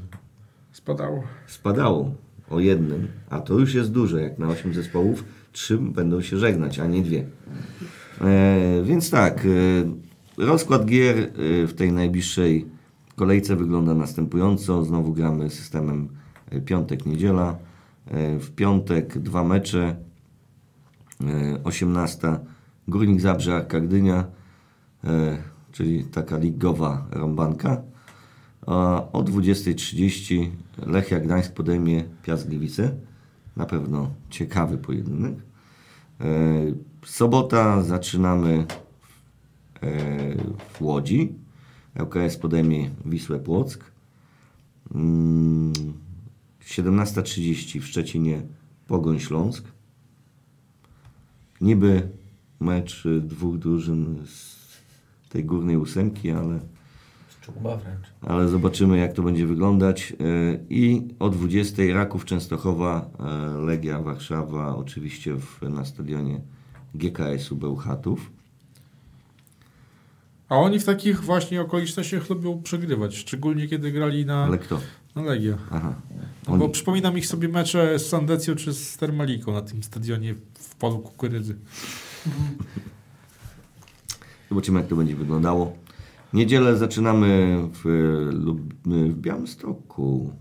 [0.72, 1.24] Spadało.
[1.48, 2.12] spadało
[2.50, 6.80] o jednym, a to już jest dużo, jak na 8 zespołów, trzy będą się żegnać,
[6.80, 7.26] a nie dwie.
[8.22, 11.30] E, więc tak, e, rozkład gier e,
[11.68, 12.66] w tej najbliższej
[13.16, 14.84] kolejce wygląda następująco.
[14.84, 16.10] Znowu gramy systemem
[16.52, 17.58] e, piątek-niedziela.
[18.08, 19.96] E, w piątek dwa mecze.
[21.22, 22.40] E, 18
[22.88, 24.26] Górnik Zabrze Arka Gdynia, e,
[25.72, 27.82] czyli taka ligowa rąbanka.
[28.68, 30.50] A o 20.30
[30.86, 32.96] Lechia Gdańsk podejmie Piast Gliwice.
[33.58, 35.34] Na pewno ciekawy pojedynek.
[36.22, 36.26] E,
[37.06, 38.66] Sobota zaczynamy
[39.82, 39.88] e,
[40.74, 41.34] w Łodzi.
[42.04, 43.92] ŁKS podejmie Wisłę Płock.
[44.96, 45.74] Mm,
[46.66, 48.42] 17.30 w Szczecinie
[48.88, 49.64] Pogoń Śląsk.
[51.62, 52.10] Niby
[52.60, 54.59] mecz dwóch drużyn z
[55.30, 56.60] tej górnej ósemki, ale,
[57.62, 58.08] wręcz.
[58.22, 60.14] ale zobaczymy jak to będzie wyglądać.
[60.22, 63.10] Y, I o 20 Raków Częstochowa,
[63.60, 66.42] y, Legia Warszawa, oczywiście w, na stadionie
[66.96, 68.32] GKS-u Bełchatów.
[70.50, 74.80] A oni w takich właśnie okolicznościach lubią przegrywać, szczególnie kiedy grali na, Ale kto?
[75.16, 75.58] na Legię.
[75.72, 75.96] Aha.
[76.48, 76.60] No Oni.
[76.60, 81.00] bo przypominam ich sobie mecze z Sandecją czy z Termaliką na tym stadionie w polu
[81.00, 81.56] kukurydzy.
[84.50, 85.74] Zobaczymy, jak to będzie wyglądało.
[86.34, 87.82] Niedzielę zaczynamy w,
[88.86, 90.34] w Białymstoku.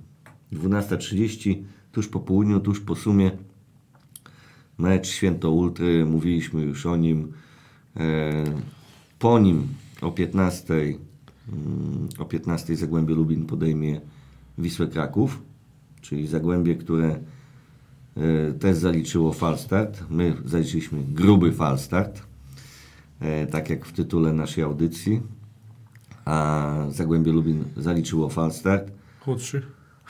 [0.53, 3.31] 12.30, tuż po południu, tuż po sumie.
[4.79, 7.33] Mecz Święto Ultry, mówiliśmy już o nim.
[7.97, 8.45] E,
[9.19, 9.69] po nim
[10.03, 10.99] o 15.00
[11.53, 14.01] mm, o 15 Zagłębie Lubin podejmie
[14.59, 15.43] Wisłę Kraków,
[16.01, 17.21] czyli Zagłębie, które
[18.17, 20.05] e, też zaliczyło falstart.
[20.11, 22.28] My zaliczyliśmy gruby falstart
[23.51, 25.21] tak jak w tytule naszej audycji.
[26.25, 28.93] A Zagłębie Lubin zaliczyło falstart,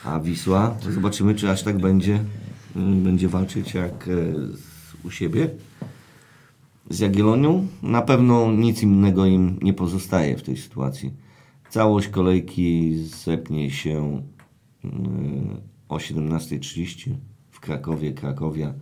[0.05, 2.25] a Wisła, zobaczymy, czy aż tak będzie,
[2.77, 4.13] mm, będzie walczyć jak e,
[5.05, 5.51] u siebie.
[6.91, 11.13] Z Jagiellonią na pewno nic innego im nie pozostaje w tej sytuacji.
[11.71, 14.23] Całość kolejki zepnie się
[14.85, 17.15] mm, o 17.30
[17.51, 18.13] w Krakowie.
[18.13, 18.75] Krakowia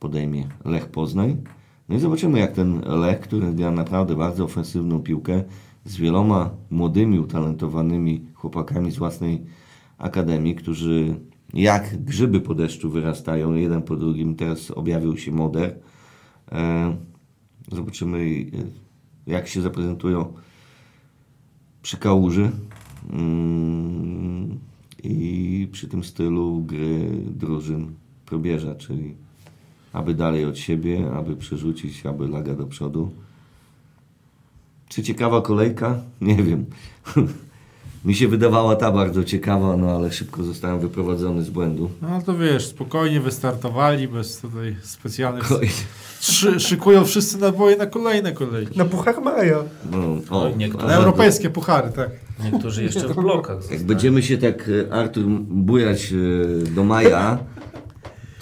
[0.00, 1.42] podejmie Lech Poznań.
[1.88, 5.44] No i zobaczymy, jak ten Lech, który gra naprawdę bardzo ofensywną piłkę
[5.84, 9.42] z wieloma młodymi, utalentowanymi chłopakami z własnej
[9.98, 11.14] akademii, którzy
[11.54, 14.34] jak grzyby po deszczu wyrastają, jeden po drugim.
[14.34, 15.78] Teraz objawił się Moder.
[16.52, 16.96] E,
[17.72, 20.32] zobaczymy, e, jak się zaprezentują
[21.82, 22.50] przy kałuży
[23.12, 24.58] mm,
[25.02, 27.94] i przy tym stylu gry drużyn
[28.26, 29.14] probierza, czyli
[29.94, 33.10] aby dalej od siebie, aby przerzucić, aby laga do przodu.
[34.88, 35.98] Czy ciekawa kolejka?
[36.20, 36.66] Nie wiem.
[38.04, 41.90] Mi się wydawała ta bardzo ciekawa, no ale szybko zostałem wyprowadzony z błędu.
[42.02, 45.52] No to wiesz, spokojnie wystartowali, bez tutaj specjalnych...
[45.52, 45.68] Oj,
[46.20, 48.78] Szy, szykują wszyscy naboje na kolejne kolejki.
[48.78, 49.58] Na Puchar Maja.
[49.90, 49.98] No,
[50.30, 52.10] o, a Na europejskie puchary, tak.
[52.44, 53.84] Niektórzy jeszcze w blokach Jak zostali.
[53.84, 57.38] będziemy się tak, e, Artur, bujać e, do maja,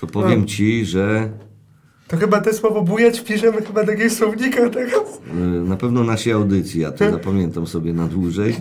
[0.00, 1.30] to powiem Ci, że
[2.12, 5.20] To chyba te słowo bujać piszemy chyba do jakiegoś słownika teraz.
[5.30, 8.56] e, na pewno naszej audycji, ja to zapamiętam sobie na dłużej,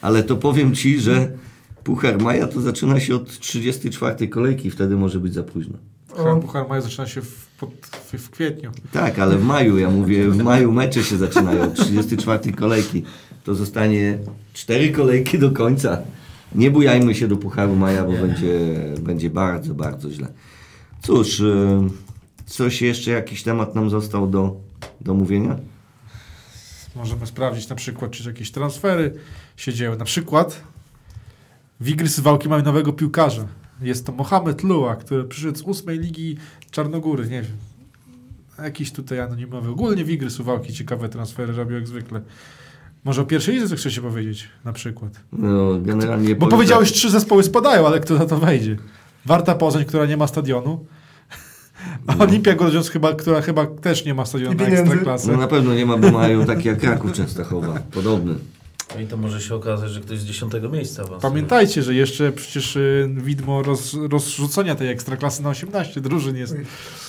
[0.00, 1.28] ale to powiem Ci, że
[1.84, 5.78] Puchar Maja to zaczyna się od 34 kolejki, wtedy może być za późno.
[6.08, 8.70] Puchar, puchar maja zaczyna się w, pod, w, w kwietniu.
[8.92, 13.02] Tak, ale w maju, ja mówię, w maju mecze się zaczynają od 34 kolejki.
[13.44, 14.18] To zostanie
[14.52, 15.98] 4 kolejki do końca.
[16.54, 18.58] Nie bujajmy się do Pucharu Maja, bo będzie,
[19.00, 20.28] będzie bardzo, bardzo źle.
[21.02, 21.88] Cóż, e,
[22.48, 24.56] coś jeszcze, jakiś temat nam został do,
[25.00, 25.56] do mówienia?
[26.96, 29.14] Możemy sprawdzić na przykład, czy jakieś transfery
[29.56, 29.96] się dzieją.
[29.96, 30.62] Na przykład
[31.80, 33.46] Wigry Suwałki mają nowego piłkarza.
[33.80, 36.36] Jest to Mohamed Lua, który przyszedł z ósmej ligi
[36.70, 37.24] Czarnogóry.
[37.24, 37.56] Nie wiem.
[38.62, 39.70] Jakiś tutaj anonimowy.
[39.70, 42.20] Ogólnie Wigry Suwałki ciekawe transfery robią jak zwykle.
[43.04, 45.20] Może o pierwszej lidze coś chcecie powiedzieć na przykład.
[45.32, 48.76] No, generalnie Bo powiedziałeś, trzy zespoły spadają, ale kto na to wejdzie?
[49.26, 50.86] Warta Poznań, która nie ma stadionu.
[52.06, 54.82] A Olimpia Grudziądz, chyba, która chyba też nie ma stadionu na pieniędzy.
[54.82, 55.32] ekstraklasy.
[55.32, 57.78] no na pewno nie ma, bo mają takie jak Kraków Częstochowa.
[57.90, 58.34] Podobny.
[58.94, 61.30] No I to może się okazać, że ktoś z dziesiątego miejsca awansuje.
[61.30, 66.56] Pamiętajcie, że jeszcze przecież y, widmo roz, rozrzucenia tej ekstraklasy na 18 drużyn jest.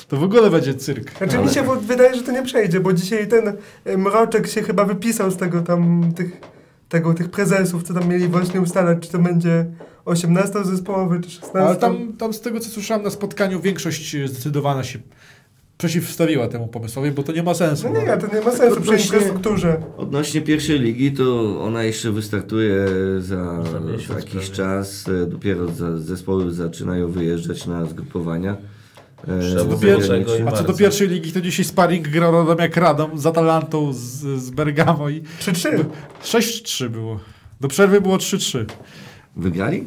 [0.08, 1.18] To w ogóle będzie cyrk.
[1.18, 3.54] Znaczy Ale- mi się wydaje, że to nie przejdzie, bo dzisiaj ten
[3.86, 6.42] e, Mroczek się chyba wypisał z tego tam, tych,
[6.90, 9.66] tego, tych prezesów, co tam mieli właśnie ustalać, czy to będzie
[10.10, 11.60] 18 zespołowy, czy 16.
[11.60, 15.00] Ale tam, tam z tego, co słyszałem na spotkaniu, większość y, zdecydowana się
[15.78, 17.90] przeciwstawiła temu pomysłowi, bo to nie ma sensu.
[17.94, 19.82] No nie, to nie ma sensu przy infrastrukturze.
[19.98, 22.86] Odnośnie pierwszej ligi, to ona jeszcze wystartuje
[23.20, 23.64] za,
[24.16, 24.48] jakiś prawie.
[24.48, 25.06] czas.
[25.08, 28.58] E, Dopiero za, zespoły zaczynają wyjeżdżać na zgrupowania.
[29.28, 33.20] E, Trzeba do i A co do pierwszej ligi, to dzisiaj sparring grał Radomiak Radom
[33.20, 33.98] z Atalantą, z,
[34.42, 35.86] z Bergamo i 3-3.
[36.24, 37.20] 6-3 było.
[37.62, 38.66] Do przerwy było 3-3.
[39.36, 39.84] Wygrali?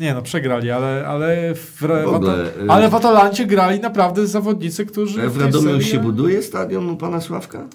[0.00, 4.26] Nie no, przegrali, ale, ale, w, W ogóle, w y- ale w Atalancie grali naprawdę
[4.26, 5.28] zawodnicy, którzy...
[5.28, 7.66] W Radomiu już serii- się buduje stadion u pana Sławka?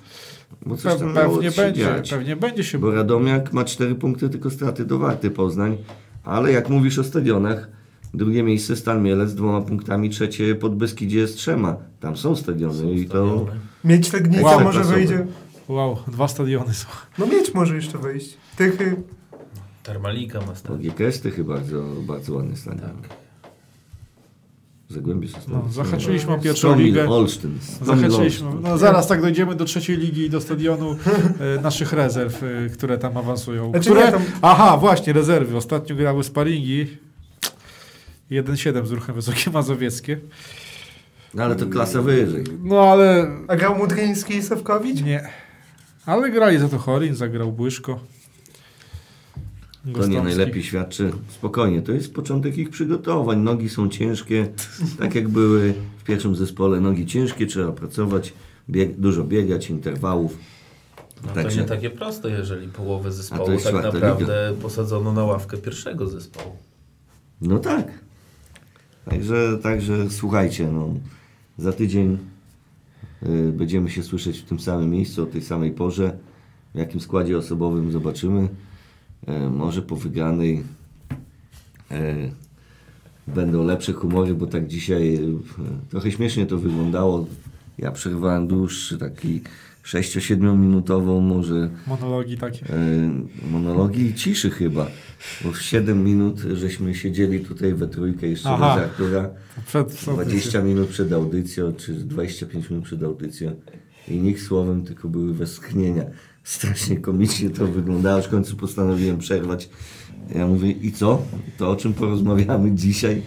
[0.65, 2.09] Bo coś tam pewnie będzie, dziać.
[2.09, 5.77] pewnie będzie się Bo Radomiak ma 4 punkty, tylko straty do Warty Poznań.
[6.23, 7.67] Ale jak mówisz o stadionach,
[8.13, 11.75] drugie miejsce Stan Mielec z dwoma punktami, trzecie Podbeskidzie z trzema.
[11.99, 13.27] Tam są stadiony i to...
[13.27, 13.59] Stadiony.
[13.83, 14.61] Mieć Legnica Wow.
[14.63, 15.25] może wejdzie.
[15.67, 16.87] Wow, dwa stadiony są.
[17.17, 18.37] No mieć może jeszcze wejść.
[18.57, 18.95] Tychy.
[19.83, 20.77] Termalika ma.
[20.77, 22.81] GKS to chyba bardzo, bardzo ładny stadion.
[23.01, 23.09] Tak.
[24.89, 25.65] Zagłębie Sosnowiec.
[25.65, 27.09] No, zahaczyliśmy o pierwszą Stomil, ligę.
[27.09, 27.57] Olsztyn.
[27.81, 28.49] Zahaczyliśmy.
[28.61, 30.95] No zaraz tak dojdziemy do trzeciej ligi i do stadionu
[31.57, 33.69] e, naszych rezerw, e, które tam awansują.
[33.69, 34.11] Znaczy które...
[34.11, 35.57] tam- Aha, właśnie, rezerwy.
[35.57, 36.87] Ostatnio grały sparingi.
[38.31, 40.19] 1-7 z ruchem Wysokie Mazowieckie.
[41.33, 42.43] No, ale to klasa wyżej.
[42.63, 45.01] No ale A grał Mudryński i Sawkowicz?
[45.01, 45.29] nie.
[46.05, 47.99] Ale grali za to Chorin, zagrał Błyszko.
[49.91, 51.11] To nie najlepiej świadczy.
[51.27, 53.39] Spokojnie, to jest początek ich przygotowań.
[53.39, 54.47] Nogi są ciężkie,
[54.99, 56.79] tak jak były w pierwszym zespole.
[56.79, 58.33] Nogi ciężkie, trzeba pracować,
[58.69, 60.37] bieg, dużo biegać, interwałów.
[61.23, 65.57] No to Także- nie takie proste, jeżeli połowę A zespołu tak naprawdę posadzono na ławkę
[65.57, 66.55] pierwszego zespołu.
[67.41, 68.03] No tak.
[69.05, 70.93] Także, także słuchajcie, no,
[71.57, 72.17] za tydzień
[73.23, 76.17] y, będziemy się słyszeć w tym samym miejscu, o tej samej porze.
[76.75, 78.47] W jakim składzie osobowym zobaczymy.
[79.27, 80.63] E, może po wygranej
[81.91, 82.15] e,
[83.27, 85.19] będą lepsze humory, bo tak dzisiaj e,
[85.89, 87.27] trochę śmiesznie to wyglądało.
[87.77, 89.41] Ja przerwałem dłuższy, taki
[89.85, 92.65] 6-7 minutową może Monologi takie.
[93.51, 94.87] monologi i ciszy chyba.
[95.43, 98.89] Bo w 7 minut żeśmy siedzieli tutaj we trójkę jeszcze Aha.
[99.65, 103.55] przed 20 minut przed audycją, czy 25 minut przed audycją
[104.07, 106.03] i nikt słowem, tylko były westchnienia.
[106.43, 109.69] Strasznie komicznie to wyglądało, aż w końcu postanowiłem przerwać.
[110.35, 111.21] Ja mówię, i co?
[111.57, 113.21] To o czym porozmawiamy dzisiaj?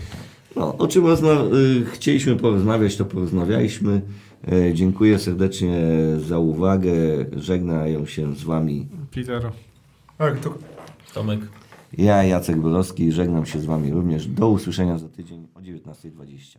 [0.57, 4.01] No, o czym rozma- y, chcieliśmy porozmawiać, to porozmawialiśmy.
[4.53, 5.87] E, Dziękuję serdecznie
[6.29, 6.93] za uwagę.
[7.37, 9.51] Żegnają się z Wami Peter.
[10.19, 10.59] Artur.
[11.15, 11.41] Tomek.
[11.99, 13.13] ja, Jacek Borowski.
[13.13, 14.27] Żegnam się z Wami również.
[14.27, 16.59] Do usłyszenia za tydzień o 19.20.